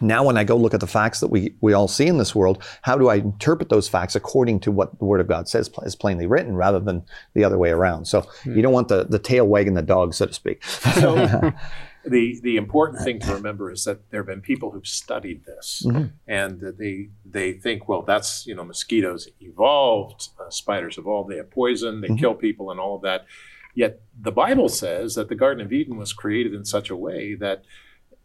Now, 0.00 0.24
when 0.24 0.36
I 0.36 0.44
go 0.44 0.56
look 0.56 0.74
at 0.74 0.80
the 0.80 0.86
facts 0.86 1.20
that 1.20 1.28
we, 1.28 1.54
we 1.60 1.72
all 1.72 1.88
see 1.88 2.06
in 2.06 2.18
this 2.18 2.34
world, 2.34 2.62
how 2.82 2.96
do 2.96 3.08
I 3.08 3.16
interpret 3.16 3.68
those 3.68 3.88
facts 3.88 4.14
according 4.14 4.60
to 4.60 4.70
what 4.70 4.98
the 4.98 5.04
Word 5.04 5.20
of 5.20 5.28
God 5.28 5.48
says 5.48 5.70
is 5.82 5.96
plainly 5.96 6.26
written 6.26 6.54
rather 6.54 6.80
than 6.80 7.02
the 7.34 7.44
other 7.44 7.58
way 7.58 7.70
around? 7.70 8.06
So 8.06 8.22
hmm. 8.42 8.56
you 8.56 8.62
don't 8.62 8.72
want 8.72 8.88
the, 8.88 9.04
the 9.04 9.18
tail 9.18 9.46
wagging 9.46 9.74
the 9.74 9.82
dog, 9.82 10.14
so 10.14 10.26
to 10.26 10.32
speak. 10.32 10.64
So, 10.64 11.52
the 12.04 12.40
the 12.42 12.56
important 12.56 13.02
thing 13.02 13.20
to 13.20 13.34
remember 13.34 13.70
is 13.70 13.84
that 13.84 14.10
there 14.10 14.20
have 14.20 14.26
been 14.26 14.40
people 14.40 14.70
who've 14.70 14.86
studied 14.86 15.44
this, 15.44 15.82
mm-hmm. 15.86 16.06
and 16.26 16.60
they 16.78 17.10
they 17.24 17.52
think, 17.52 17.88
well, 17.88 18.02
that's 18.02 18.46
you 18.46 18.54
know, 18.54 18.64
mosquitoes 18.64 19.28
evolved, 19.40 20.30
uh, 20.40 20.50
spiders 20.50 20.96
evolved, 20.96 21.30
they 21.30 21.36
have 21.36 21.50
poison, 21.50 22.00
they 22.00 22.08
mm-hmm. 22.08 22.16
kill 22.16 22.34
people, 22.34 22.70
and 22.70 22.80
all 22.80 22.96
of 22.96 23.02
that. 23.02 23.26
Yet 23.74 24.00
the 24.18 24.32
Bible 24.32 24.68
says 24.68 25.14
that 25.14 25.28
the 25.28 25.34
Garden 25.34 25.64
of 25.64 25.72
Eden 25.72 25.96
was 25.96 26.12
created 26.12 26.54
in 26.54 26.64
such 26.64 26.90
a 26.90 26.96
way 26.96 27.34
that 27.34 27.64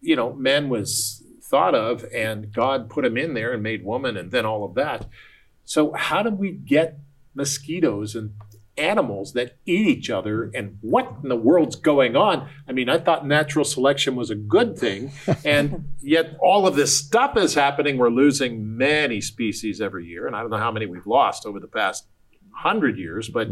you 0.02 0.16
know 0.16 0.34
man 0.34 0.70
was 0.70 1.24
thought 1.50 1.76
of, 1.76 2.06
and 2.14 2.52
God 2.52 2.90
put 2.90 3.06
him 3.06 3.18
in 3.18 3.34
there 3.34 3.54
and 3.54 3.62
made 3.62 3.86
woman, 3.86 4.18
and 4.18 4.32
then 4.32 4.46
all 4.46 4.64
of 4.64 4.74
that. 4.76 5.08
So 5.64 5.94
how 5.94 6.24
did 6.24 6.40
we 6.40 6.52
get 6.52 7.00
mosquitoes 7.34 8.16
and 8.16 8.32
animals 8.78 9.34
that 9.34 9.58
eat 9.66 9.88
each 9.88 10.10
other 10.10 10.52
and 10.54 10.78
what 10.82 11.10
in 11.24 11.30
the 11.30 11.36
world's 11.36 11.78
going 11.78 12.18
on? 12.18 12.50
I 12.68 12.74
mean 12.74 12.90
i 12.90 12.98
thought 12.98 13.26
natural 13.26 13.64
selection 13.64 14.18
was 14.18 14.30
a 14.30 14.36
good 14.36 14.78
thing 14.78 15.14
and 15.46 15.94
yet 16.02 16.36
all 16.42 16.68
of 16.68 16.76
this 16.76 16.98
stuff 16.98 17.38
is 17.38 17.54
happening. 17.54 17.98
We're 17.98 18.10
losing 18.10 18.76
many 18.76 19.22
species 19.22 19.80
every 19.80 20.06
year 20.06 20.28
and 20.28 20.36
i 20.36 20.42
don't 20.42 20.50
know 20.50 20.58
how 20.58 20.74
many 20.74 20.88
we've 20.88 21.08
lost 21.08 21.46
over 21.46 21.58
the 21.58 21.68
past 21.68 22.06
100 22.52 22.98
years 22.98 23.30
but 23.30 23.48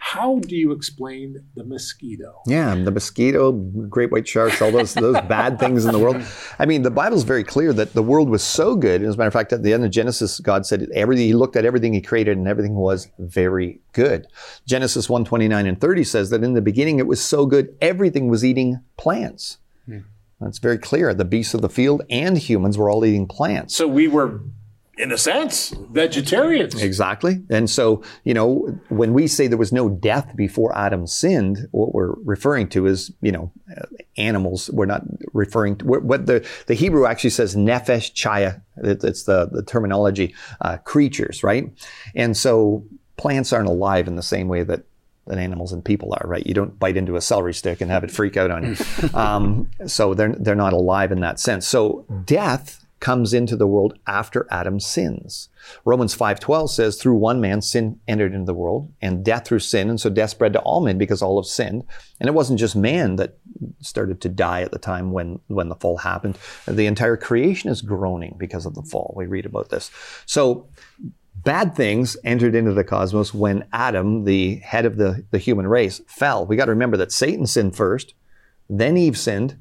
how 0.00 0.38
do 0.40 0.56
you 0.56 0.72
explain 0.72 1.36
the 1.54 1.62
mosquito? 1.62 2.40
Yeah, 2.46 2.74
the 2.74 2.90
mosquito, 2.90 3.52
great 3.52 4.10
white 4.10 4.26
sharks, 4.26 4.60
all 4.62 4.72
those 4.72 4.94
those 4.94 5.20
bad 5.28 5.60
things 5.60 5.84
in 5.84 5.92
the 5.92 5.98
world. 5.98 6.24
I 6.58 6.64
mean, 6.64 6.82
the 6.82 6.90
Bible's 6.90 7.22
very 7.22 7.44
clear 7.44 7.72
that 7.74 7.92
the 7.92 8.02
world 8.02 8.30
was 8.30 8.42
so 8.42 8.76
good. 8.76 9.02
As 9.02 9.14
a 9.14 9.18
matter 9.18 9.28
of 9.28 9.34
fact, 9.34 9.52
at 9.52 9.62
the 9.62 9.74
end 9.74 9.84
of 9.84 9.90
Genesis, 9.90 10.40
God 10.40 10.64
said 10.64 10.88
everything. 10.94 11.26
He 11.26 11.34
looked 11.34 11.54
at 11.54 11.66
everything 11.66 11.92
He 11.92 12.00
created, 12.00 12.38
and 12.38 12.48
everything 12.48 12.74
was 12.74 13.08
very 13.18 13.80
good. 13.92 14.26
Genesis 14.66 15.08
one 15.08 15.24
twenty 15.24 15.48
nine 15.48 15.66
and 15.66 15.78
thirty 15.78 16.02
says 16.02 16.30
that 16.30 16.42
in 16.42 16.54
the 16.54 16.62
beginning 16.62 16.98
it 16.98 17.06
was 17.06 17.22
so 17.22 17.44
good, 17.44 17.76
everything 17.82 18.28
was 18.28 18.42
eating 18.42 18.80
plants. 18.96 19.58
Hmm. 19.84 19.98
That's 20.40 20.58
very 20.58 20.78
clear. 20.78 21.12
The 21.12 21.26
beasts 21.26 21.52
of 21.52 21.60
the 21.60 21.68
field 21.68 22.02
and 22.08 22.38
humans 22.38 22.78
were 22.78 22.88
all 22.88 23.04
eating 23.04 23.26
plants. 23.26 23.76
So 23.76 23.86
we 23.86 24.08
were 24.08 24.40
in 25.00 25.10
a 25.12 25.18
sense, 25.18 25.70
vegetarians. 25.90 26.80
Exactly. 26.80 27.42
And 27.48 27.70
so, 27.70 28.02
you 28.24 28.34
know, 28.34 28.78
when 28.90 29.14
we 29.14 29.26
say 29.26 29.46
there 29.46 29.56
was 29.56 29.72
no 29.72 29.88
death 29.88 30.36
before 30.36 30.76
Adam 30.76 31.06
sinned, 31.06 31.66
what 31.70 31.94
we're 31.94 32.12
referring 32.22 32.68
to 32.70 32.86
is, 32.86 33.10
you 33.22 33.32
know, 33.32 33.50
animals. 34.18 34.68
We're 34.70 34.86
not 34.86 35.02
referring 35.32 35.76
to 35.76 35.86
what 35.86 36.26
the, 36.26 36.46
the 36.66 36.74
Hebrew 36.74 37.06
actually 37.06 37.30
says 37.30 37.56
nefesh 37.56 38.12
chaya. 38.12 38.60
It's 38.76 39.24
the, 39.24 39.46
the 39.46 39.62
terminology, 39.62 40.34
uh, 40.60 40.76
creatures, 40.78 41.42
right? 41.42 41.72
And 42.14 42.36
so 42.36 42.84
plants 43.16 43.52
aren't 43.54 43.68
alive 43.68 44.06
in 44.06 44.16
the 44.16 44.22
same 44.22 44.48
way 44.48 44.62
that 44.64 44.82
that 45.26 45.38
animals 45.38 45.72
and 45.72 45.84
people 45.84 46.12
are, 46.12 46.26
right? 46.26 46.44
You 46.44 46.54
don't 46.54 46.76
bite 46.78 46.96
into 46.96 47.14
a 47.14 47.20
celery 47.20 47.54
stick 47.54 47.80
and 47.80 47.90
have 47.90 48.02
it 48.02 48.10
freak 48.10 48.36
out 48.36 48.50
on 48.50 48.64
you. 48.64 48.76
Um, 49.14 49.70
so 49.86 50.14
they're, 50.14 50.34
they're 50.38 50.54
not 50.54 50.72
alive 50.72 51.12
in 51.12 51.20
that 51.20 51.38
sense. 51.38 51.66
So 51.66 52.04
death 52.24 52.84
comes 53.00 53.32
into 53.32 53.56
the 53.56 53.66
world 53.66 53.98
after 54.06 54.46
Adam 54.50 54.78
sins. 54.78 55.48
Romans 55.84 56.14
5:12 56.14 56.70
says 56.70 56.96
through 56.96 57.16
one 57.16 57.40
man 57.40 57.62
sin 57.62 57.98
entered 58.06 58.34
into 58.34 58.46
the 58.46 58.54
world 58.54 58.92
and 59.00 59.24
death 59.24 59.46
through 59.46 59.58
sin 59.58 59.88
and 59.88 59.98
so 59.98 60.10
death 60.10 60.30
spread 60.30 60.52
to 60.52 60.60
all 60.60 60.82
men 60.82 60.98
because 60.98 61.22
all 61.22 61.40
have 61.40 61.48
sinned. 61.48 61.84
And 62.20 62.28
it 62.28 62.34
wasn't 62.34 62.60
just 62.60 62.76
man 62.76 63.16
that 63.16 63.38
started 63.80 64.20
to 64.20 64.28
die 64.28 64.62
at 64.62 64.70
the 64.70 64.78
time 64.78 65.12
when 65.12 65.40
when 65.48 65.68
the 65.68 65.76
fall 65.76 65.98
happened. 65.98 66.38
The 66.68 66.86
entire 66.86 67.16
creation 67.16 67.70
is 67.70 67.82
groaning 67.82 68.36
because 68.38 68.66
of 68.66 68.74
the 68.74 68.82
fall. 68.82 69.14
We 69.16 69.26
read 69.26 69.46
about 69.46 69.70
this. 69.70 69.90
So 70.26 70.68
bad 71.44 71.74
things 71.74 72.16
entered 72.24 72.54
into 72.54 72.72
the 72.72 72.84
cosmos 72.84 73.32
when 73.32 73.66
Adam, 73.72 74.24
the 74.24 74.56
head 74.56 74.84
of 74.84 74.96
the, 74.96 75.24
the 75.30 75.38
human 75.38 75.66
race, 75.66 76.00
fell. 76.06 76.46
We 76.46 76.56
got 76.56 76.66
to 76.66 76.72
remember 76.72 76.96
that 76.98 77.12
Satan 77.12 77.46
sinned 77.46 77.76
first, 77.76 78.14
then 78.68 78.96
Eve 78.96 79.16
sinned, 79.16 79.56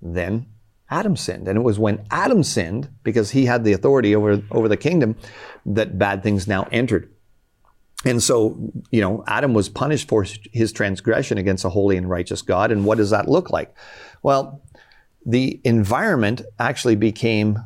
then 0.00 0.46
Adam 0.92 1.16
sinned. 1.16 1.48
And 1.48 1.56
it 1.56 1.62
was 1.62 1.78
when 1.78 2.04
Adam 2.10 2.42
sinned, 2.44 2.90
because 3.02 3.30
he 3.30 3.46
had 3.46 3.64
the 3.64 3.72
authority 3.72 4.14
over, 4.14 4.42
over 4.50 4.68
the 4.68 4.76
kingdom, 4.76 5.16
that 5.64 5.98
bad 5.98 6.22
things 6.22 6.46
now 6.46 6.68
entered. 6.70 7.10
And 8.04 8.22
so, 8.22 8.70
you 8.90 9.00
know, 9.00 9.24
Adam 9.26 9.54
was 9.54 9.68
punished 9.68 10.08
for 10.08 10.26
his 10.52 10.70
transgression 10.70 11.38
against 11.38 11.64
a 11.64 11.70
holy 11.70 11.96
and 11.96 12.10
righteous 12.10 12.42
God. 12.42 12.70
And 12.70 12.84
what 12.84 12.98
does 12.98 13.10
that 13.10 13.26
look 13.28 13.50
like? 13.50 13.74
Well, 14.22 14.60
the 15.24 15.60
environment 15.64 16.42
actually 16.58 16.96
became 16.96 17.58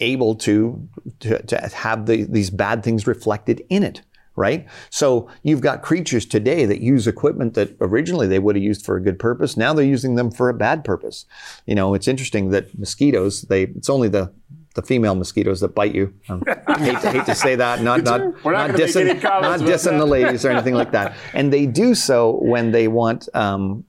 able 0.00 0.34
to, 0.34 0.88
to, 1.20 1.40
to 1.46 1.68
have 1.68 2.06
the, 2.06 2.24
these 2.24 2.50
bad 2.50 2.82
things 2.82 3.06
reflected 3.06 3.64
in 3.70 3.82
it 3.82 4.02
right? 4.36 4.66
So 4.90 5.28
you've 5.42 5.60
got 5.60 5.82
creatures 5.82 6.26
today 6.26 6.66
that 6.66 6.80
use 6.80 7.06
equipment 7.06 7.54
that 7.54 7.76
originally 7.80 8.26
they 8.26 8.38
would 8.38 8.56
have 8.56 8.62
used 8.62 8.84
for 8.84 8.96
a 8.96 9.02
good 9.02 9.18
purpose. 9.18 9.56
Now 9.56 9.72
they're 9.72 9.84
using 9.84 10.16
them 10.16 10.30
for 10.30 10.48
a 10.48 10.54
bad 10.54 10.84
purpose. 10.84 11.26
You 11.66 11.74
know, 11.74 11.94
it's 11.94 12.08
interesting 12.08 12.50
that 12.50 12.76
mosquitoes, 12.78 13.42
they, 13.42 13.64
it's 13.64 13.90
only 13.90 14.08
the, 14.08 14.32
the 14.74 14.82
female 14.82 15.14
mosquitoes 15.14 15.60
that 15.60 15.74
bite 15.74 15.94
you. 15.94 16.12
Um, 16.28 16.42
I 16.66 16.78
hate, 16.78 17.00
to, 17.00 17.10
hate 17.12 17.26
to 17.26 17.34
say 17.34 17.54
that, 17.54 17.80
not 17.80 18.02
not 18.02 18.20
not, 18.20 18.44
not 18.44 18.70
dissing, 18.70 19.22
not 19.22 19.60
dissing 19.60 19.98
the 19.98 20.04
ladies 20.04 20.44
or 20.44 20.50
anything 20.50 20.74
like 20.74 20.90
that. 20.90 21.14
And 21.32 21.52
they 21.52 21.66
do 21.66 21.94
so 21.94 22.40
when 22.42 22.72
they 22.72 22.88
want 22.88 23.28
um, 23.34 23.84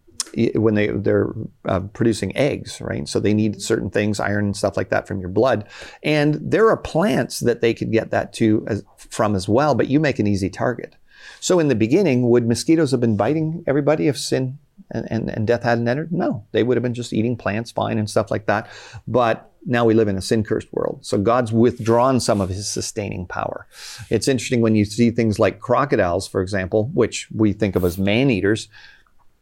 when 0.56 0.76
they 0.76 0.88
they're 0.88 1.34
uh, 1.66 1.80
producing 1.80 2.36
eggs, 2.36 2.82
right? 2.82 3.08
So 3.08 3.20
they 3.20 3.34
need 3.34 3.62
certain 3.62 3.90
things, 3.90 4.20
iron 4.20 4.46
and 4.46 4.58
stuff 4.58 4.78
like 4.78 4.90
that, 4.90 5.08
from 5.08 5.20
your 5.20 5.30
blood. 5.30 5.68
And 6.04 6.36
there 6.42 6.70
are 6.70 6.78
plants 6.78 7.40
that 7.42 7.62
they 7.62 7.74
could 7.74 7.92
get 7.92 8.12
that 8.12 8.34
to 8.34 8.66
as, 8.68 8.84
from 8.98 9.36
as 9.36 9.48
well, 9.48 9.76
but 9.76 9.88
you 9.88 10.00
make 10.00 10.20
an 10.20 10.28
easy 10.28 10.50
target. 10.50 10.96
So 11.40 11.60
in 11.60 11.68
the 11.68 11.76
beginning, 11.76 12.30
would 12.30 12.48
mosquitoes 12.48 12.92
have 12.92 13.02
been 13.02 13.18
biting 13.18 13.64
everybody 13.68 14.08
if 14.08 14.18
sin 14.18 14.58
and, 14.92 15.08
and, 15.10 15.30
and 15.30 15.48
death 15.48 15.64
hadn't 15.64 15.88
entered? 15.88 16.12
No, 16.12 16.46
they 16.52 16.64
would 16.64 16.78
have 16.78 16.84
been 16.84 16.94
just 16.94 17.14
eating 17.14 17.38
plants 17.38 17.72
fine 17.72 17.98
and 17.98 18.10
stuff 18.10 18.32
like 18.32 18.46
that. 18.48 18.70
But 19.08 19.52
now 19.66 19.86
we 19.86 19.94
live 19.94 20.08
in 20.08 20.18
a 20.18 20.22
sin 20.22 20.44
cursed 20.44 20.72
world. 20.72 21.00
So 21.02 21.18
God's 21.18 21.52
withdrawn 21.52 22.20
some 22.20 22.40
of 22.40 22.50
his 22.50 22.68
sustaining 22.68 23.26
power. 23.26 23.68
It's 24.10 24.28
interesting 24.28 24.62
when 24.62 24.76
you 24.76 24.86
see 24.86 25.10
things 25.10 25.40
like 25.40 25.60
crocodiles, 25.60 26.28
for 26.28 26.42
example, 26.42 26.92
which 26.94 27.28
we 27.34 27.54
think 27.54 27.76
of 27.76 27.84
as 27.84 27.98
man 27.98 28.30
eaters 28.30 28.68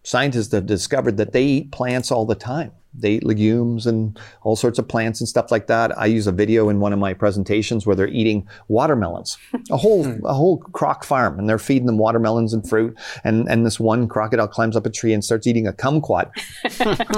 scientists 0.04 0.52
have 0.54 0.66
discovered 0.66 1.18
that 1.18 1.32
they 1.32 1.44
eat 1.44 1.72
plants 1.72 2.12
all 2.12 2.26
the 2.26 2.36
time. 2.36 2.72
They 2.96 3.14
eat 3.14 3.24
legumes 3.24 3.88
and 3.88 4.20
all 4.44 4.56
sorts 4.56 4.78
of 4.78 4.88
plants 4.88 5.20
and 5.20 5.28
stuff 5.28 5.50
like 5.52 5.68
that. 5.68 5.98
I 5.98 6.06
use 6.06 6.28
a 6.28 6.32
video 6.32 6.70
in 6.70 6.80
one 6.80 6.94
of 6.94 7.00
my 7.00 7.14
presentations 7.14 7.88
where 7.88 7.96
they're 7.96 8.08
eating 8.08 8.48
watermelons, 8.68 9.38
a 9.72 9.78
whole 9.78 10.04
hmm. 10.04 10.24
a 10.26 10.34
whole 10.34 10.58
croc 10.58 11.04
farm, 11.04 11.40
and 11.40 11.50
they're 11.50 11.58
feeding 11.58 11.88
them 11.88 11.98
watermelons 11.98 12.54
and 12.54 12.68
fruit. 12.68 12.96
And 13.24 13.50
and 13.50 13.66
this 13.66 13.80
one 13.80 14.08
crocodile 14.08 14.48
climbs 14.48 14.76
up 14.76 14.86
a 14.86 14.92
tree 14.92 15.14
and 15.14 15.24
starts 15.24 15.48
eating 15.48 15.66
a 15.66 15.74
kumquat. 15.74 16.30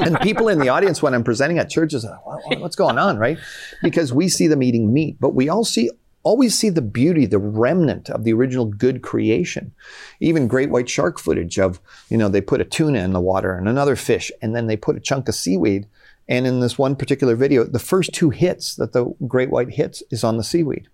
and 0.06 0.20
people 0.22 0.48
in 0.48 0.60
the 0.60 0.70
audience 0.70 1.02
when 1.02 1.14
I'm 1.14 1.24
presenting 1.24 1.60
at 1.60 1.70
churches, 1.70 2.06
are, 2.06 2.20
what's 2.58 2.78
going 2.78 2.98
on, 2.98 3.18
right? 3.18 3.38
Because 3.84 4.14
we 4.14 4.30
see 4.30 4.48
them 4.48 4.64
eating 4.64 4.94
meat, 4.94 5.18
but 5.20 5.36
we 5.36 5.50
all 5.50 5.66
see 5.66 5.90
always 6.26 6.58
see 6.58 6.70
the 6.70 6.82
beauty, 6.82 7.26
the 7.26 7.40
remnant 7.40 8.10
of 8.10 8.26
the 8.26 8.34
original 8.34 8.66
good 8.66 9.02
creation. 9.02 9.74
Even 10.20 10.50
great 10.50 10.70
white 10.72 10.90
shark 10.90 11.20
footage 11.20 11.58
of, 11.58 11.80
you 12.10 12.18
know, 12.18 12.28
they 12.28 12.42
put 12.42 12.60
a 12.60 12.66
tuna 12.66 13.00
in 13.00 13.14
the 13.14 13.22
water 13.22 13.56
and 13.56 13.70
another 13.70 13.96
fish, 13.96 14.32
and 14.42 14.54
then 14.54 14.68
they 14.68 14.76
put 14.76 14.98
a 14.98 15.00
chunk 15.00 15.30
of 15.30 15.36
seaweed. 15.36 15.88
And 16.28 16.48
in 16.48 16.60
this 16.60 16.78
one 16.78 16.96
particular 16.96 17.36
video, 17.36 17.64
the 17.64 17.80
first 17.80 18.12
two 18.12 18.32
hits 18.32 18.76
that 18.76 18.92
the 18.92 19.06
great 19.28 19.52
white 19.52 19.70
hits 19.70 20.02
is 20.10 20.24
on 20.24 20.38
the 20.38 20.44
seaweed. 20.44 20.90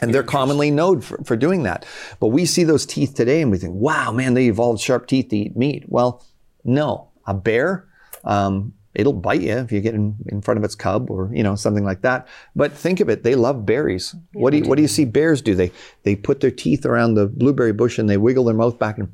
And 0.00 0.12
they're 0.12 0.24
commonly 0.24 0.72
known 0.72 1.00
for, 1.00 1.22
for 1.24 1.36
doing 1.36 1.62
that. 1.62 1.86
But 2.18 2.26
we 2.26 2.44
see 2.44 2.64
those 2.64 2.84
teeth 2.84 3.14
today 3.14 3.40
and 3.40 3.50
we 3.52 3.58
think, 3.58 3.74
wow, 3.74 4.10
man, 4.10 4.34
they 4.34 4.48
evolved 4.48 4.80
sharp 4.80 5.06
teeth 5.06 5.28
to 5.28 5.36
eat 5.36 5.56
meat. 5.56 5.84
Well, 5.86 6.26
no. 6.64 7.10
A 7.26 7.32
bear, 7.32 7.86
um, 8.24 8.74
it'll 8.94 9.12
bite 9.12 9.40
you 9.40 9.52
if 9.52 9.72
you 9.72 9.80
get 9.80 9.94
in, 9.94 10.14
in 10.26 10.40
front 10.40 10.58
of 10.58 10.64
its 10.64 10.74
cub 10.74 11.10
or 11.10 11.30
you 11.32 11.42
know 11.42 11.54
something 11.54 11.84
like 11.84 12.02
that 12.02 12.26
but 12.54 12.72
think 12.72 13.00
of 13.00 13.08
it 13.08 13.22
they 13.22 13.34
love 13.34 13.66
berries 13.66 14.14
yeah. 14.14 14.40
what 14.40 14.50
do 14.50 14.58
you 14.58 14.64
what 14.64 14.76
do 14.76 14.82
you 14.82 14.88
see 14.88 15.04
bears 15.04 15.42
do 15.42 15.54
they 15.54 15.70
they 16.02 16.14
put 16.14 16.40
their 16.40 16.50
teeth 16.50 16.86
around 16.86 17.14
the 17.14 17.26
blueberry 17.26 17.72
bush 17.72 17.98
and 17.98 18.08
they 18.08 18.16
wiggle 18.16 18.44
their 18.44 18.54
mouth 18.54 18.78
back 18.78 18.98
and 18.98 19.12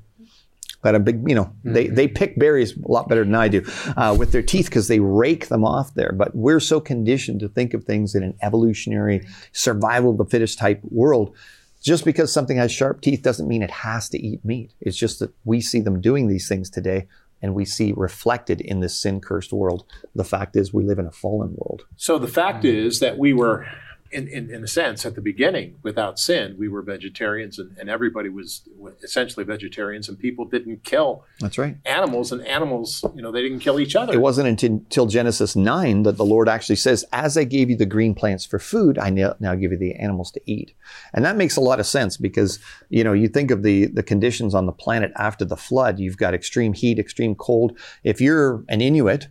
got 0.82 0.94
a 0.94 1.00
big, 1.00 1.28
you 1.28 1.34
know, 1.34 1.44
mm-hmm. 1.44 1.72
they, 1.72 1.86
they 1.88 2.08
pick 2.08 2.38
berries 2.38 2.76
a 2.76 2.90
lot 2.90 3.08
better 3.08 3.24
than 3.24 3.34
I 3.34 3.48
do 3.48 3.64
uh, 3.96 4.16
with 4.18 4.32
their 4.32 4.42
teeth 4.42 4.66
because 4.66 4.88
they 4.88 5.00
rake 5.00 5.48
them 5.48 5.64
off 5.64 5.94
there. 5.94 6.12
But 6.12 6.34
we're 6.34 6.60
so 6.60 6.80
conditioned 6.80 7.40
to 7.40 7.48
think 7.48 7.74
of 7.74 7.84
things 7.84 8.14
in 8.14 8.22
an 8.22 8.36
evolutionary 8.42 9.26
survival 9.52 10.12
of 10.12 10.18
the 10.18 10.24
fittest 10.24 10.58
type 10.58 10.80
world. 10.84 11.34
Just 11.82 12.04
because 12.04 12.32
something 12.32 12.58
has 12.58 12.70
sharp 12.70 13.00
teeth 13.00 13.22
doesn't 13.22 13.48
mean 13.48 13.62
it 13.62 13.70
has 13.70 14.08
to 14.10 14.18
eat 14.18 14.44
meat. 14.44 14.72
It's 14.80 14.96
just 14.96 15.18
that 15.20 15.32
we 15.44 15.60
see 15.60 15.80
them 15.80 16.00
doing 16.00 16.28
these 16.28 16.46
things 16.46 16.68
today 16.68 17.06
and 17.42 17.54
we 17.54 17.64
see 17.64 17.92
reflected 17.96 18.60
in 18.60 18.80
this 18.80 18.94
sin 18.94 19.20
cursed 19.20 19.52
world. 19.52 19.84
The 20.14 20.24
fact 20.24 20.56
is, 20.56 20.72
we 20.72 20.84
live 20.84 20.98
in 20.98 21.06
a 21.06 21.12
fallen 21.12 21.54
world. 21.56 21.86
So 21.96 22.18
the 22.18 22.28
fact 22.28 22.64
is 22.64 23.00
that 23.00 23.18
we 23.18 23.32
were 23.32 23.66
in, 24.10 24.26
in, 24.28 24.50
in, 24.50 24.64
a 24.64 24.68
sense, 24.68 25.06
at 25.06 25.14
the 25.14 25.20
beginning, 25.20 25.78
without 25.82 26.18
sin, 26.18 26.56
we 26.58 26.68
were 26.68 26.82
vegetarians 26.82 27.58
and, 27.58 27.76
and 27.78 27.88
everybody 27.88 28.28
was 28.28 28.68
essentially 29.02 29.44
vegetarians 29.44 30.08
and 30.08 30.18
people 30.18 30.44
didn't 30.44 30.82
kill 30.82 31.24
That's 31.38 31.58
right. 31.58 31.76
animals 31.84 32.32
and 32.32 32.44
animals, 32.46 33.04
you 33.14 33.22
know, 33.22 33.30
they 33.30 33.42
didn't 33.42 33.60
kill 33.60 33.78
each 33.78 33.94
other. 33.94 34.12
It 34.12 34.20
wasn't 34.20 34.62
until, 34.62 35.06
Genesis 35.06 35.56
9 35.56 36.02
that 36.02 36.16
the 36.16 36.24
Lord 36.24 36.48
actually 36.48 36.76
says, 36.76 37.04
as 37.12 37.36
I 37.36 37.44
gave 37.44 37.70
you 37.70 37.76
the 37.76 37.86
green 37.86 38.14
plants 38.14 38.44
for 38.44 38.58
food, 38.58 38.98
I 38.98 39.10
now, 39.10 39.34
now 39.40 39.54
give 39.54 39.72
you 39.72 39.78
the 39.78 39.94
animals 39.94 40.30
to 40.32 40.40
eat. 40.44 40.74
And 41.14 41.24
that 41.24 41.36
makes 41.36 41.56
a 41.56 41.60
lot 41.60 41.80
of 41.80 41.86
sense 41.86 42.16
because, 42.16 42.58
you 42.88 43.02
know, 43.04 43.12
you 43.12 43.28
think 43.28 43.50
of 43.50 43.62
the, 43.62 43.86
the 43.86 44.02
conditions 44.02 44.54
on 44.54 44.66
the 44.66 44.72
planet 44.72 45.12
after 45.16 45.44
the 45.44 45.56
flood, 45.56 45.98
you've 45.98 46.16
got 46.16 46.34
extreme 46.34 46.72
heat, 46.72 46.98
extreme 46.98 47.34
cold. 47.34 47.78
If 48.04 48.20
you're 48.20 48.64
an 48.68 48.80
Inuit 48.80 49.28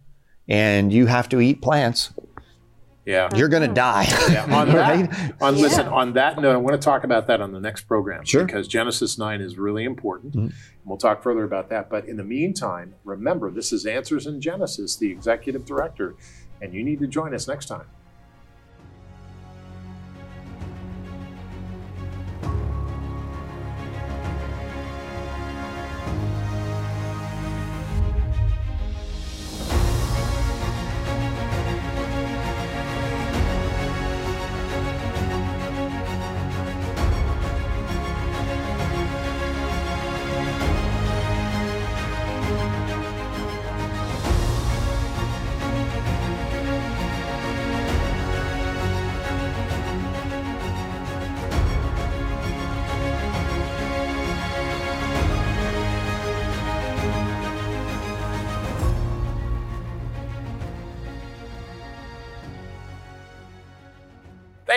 and 0.47 0.91
you 0.91 1.05
have 1.05 1.29
to 1.29 1.39
eat 1.39 1.61
plants, 1.61 2.11
yeah. 3.09 3.29
You're 3.35 3.47
going 3.47 3.67
to 3.67 3.73
die. 3.73 4.05
Yeah. 4.29 4.43
On 4.55 4.71
right? 4.73 5.09
that, 5.09 5.33
on, 5.41 5.55
yeah. 5.55 5.61
listen, 5.61 5.87
on 5.87 6.13
that 6.13 6.39
note, 6.39 6.53
I 6.53 6.57
want 6.57 6.79
to 6.79 6.85
talk 6.85 7.03
about 7.03 7.25
that 7.25 7.41
on 7.41 7.51
the 7.51 7.59
next 7.59 7.83
program. 7.83 8.23
Sure. 8.23 8.45
Because 8.45 8.67
Genesis 8.67 9.17
9 9.17 9.41
is 9.41 9.57
really 9.57 9.83
important. 9.83 10.35
Mm-hmm. 10.35 10.55
We'll 10.85 10.97
talk 10.97 11.23
further 11.23 11.43
about 11.43 11.69
that. 11.69 11.89
But 11.89 12.07
in 12.07 12.17
the 12.17 12.23
meantime, 12.23 12.93
remember, 13.03 13.49
this 13.49 13.73
is 13.73 13.87
Answers 13.87 14.27
in 14.27 14.39
Genesis, 14.39 14.95
the 14.95 15.09
executive 15.09 15.65
director, 15.65 16.15
and 16.61 16.71
you 16.71 16.83
need 16.83 16.99
to 16.99 17.07
join 17.07 17.33
us 17.33 17.47
next 17.47 17.65
time. 17.65 17.87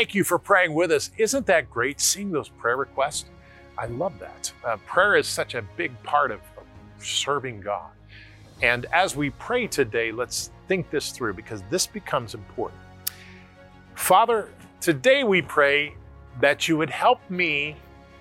Thank 0.02 0.16
you 0.16 0.24
for 0.24 0.40
praying 0.40 0.74
with 0.74 0.90
us. 0.90 1.12
Isn't 1.16 1.46
that 1.46 1.70
great 1.70 2.00
seeing 2.00 2.32
those 2.32 2.48
prayer 2.48 2.76
requests? 2.76 3.26
I 3.78 3.86
love 3.86 4.18
that. 4.18 4.52
Uh, 4.64 4.76
prayer 4.78 5.14
is 5.14 5.28
such 5.28 5.54
a 5.54 5.62
big 5.76 5.92
part 6.02 6.32
of, 6.32 6.40
of 6.56 6.64
serving 6.98 7.60
God. 7.60 7.92
And 8.62 8.86
as 8.86 9.14
we 9.14 9.30
pray 9.30 9.68
today, 9.68 10.10
let's 10.10 10.50
think 10.66 10.90
this 10.90 11.12
through 11.12 11.34
because 11.34 11.62
this 11.70 11.86
becomes 11.86 12.34
important. 12.34 12.80
Father, 13.94 14.48
today 14.80 15.22
we 15.22 15.40
pray 15.40 15.94
that 16.40 16.66
you 16.66 16.76
would 16.76 16.90
help 16.90 17.20
me 17.30 17.76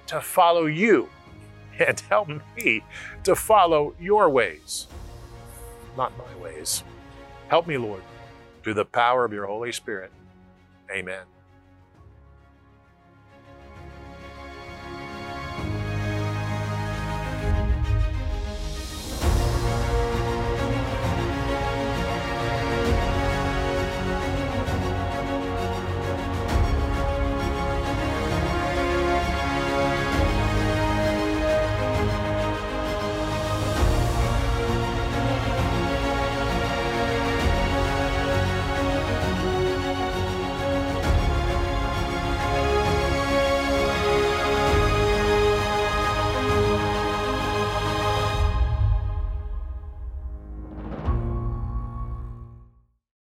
to 0.05 0.21
follow 0.21 0.67
you 0.67 1.09
and 1.79 1.99
help 2.01 2.29
me 2.57 2.83
to 3.23 3.35
follow 3.35 3.95
your 3.99 4.29
ways, 4.29 4.85
not 5.97 6.13
my 6.15 6.43
ways. 6.43 6.83
Help 7.47 7.65
me, 7.65 7.79
Lord, 7.79 8.03
through 8.61 8.75
the 8.75 8.85
power 8.85 9.25
of 9.25 9.33
your 9.33 9.47
Holy 9.47 9.71
Spirit. 9.71 10.11
Amen. 10.91 11.23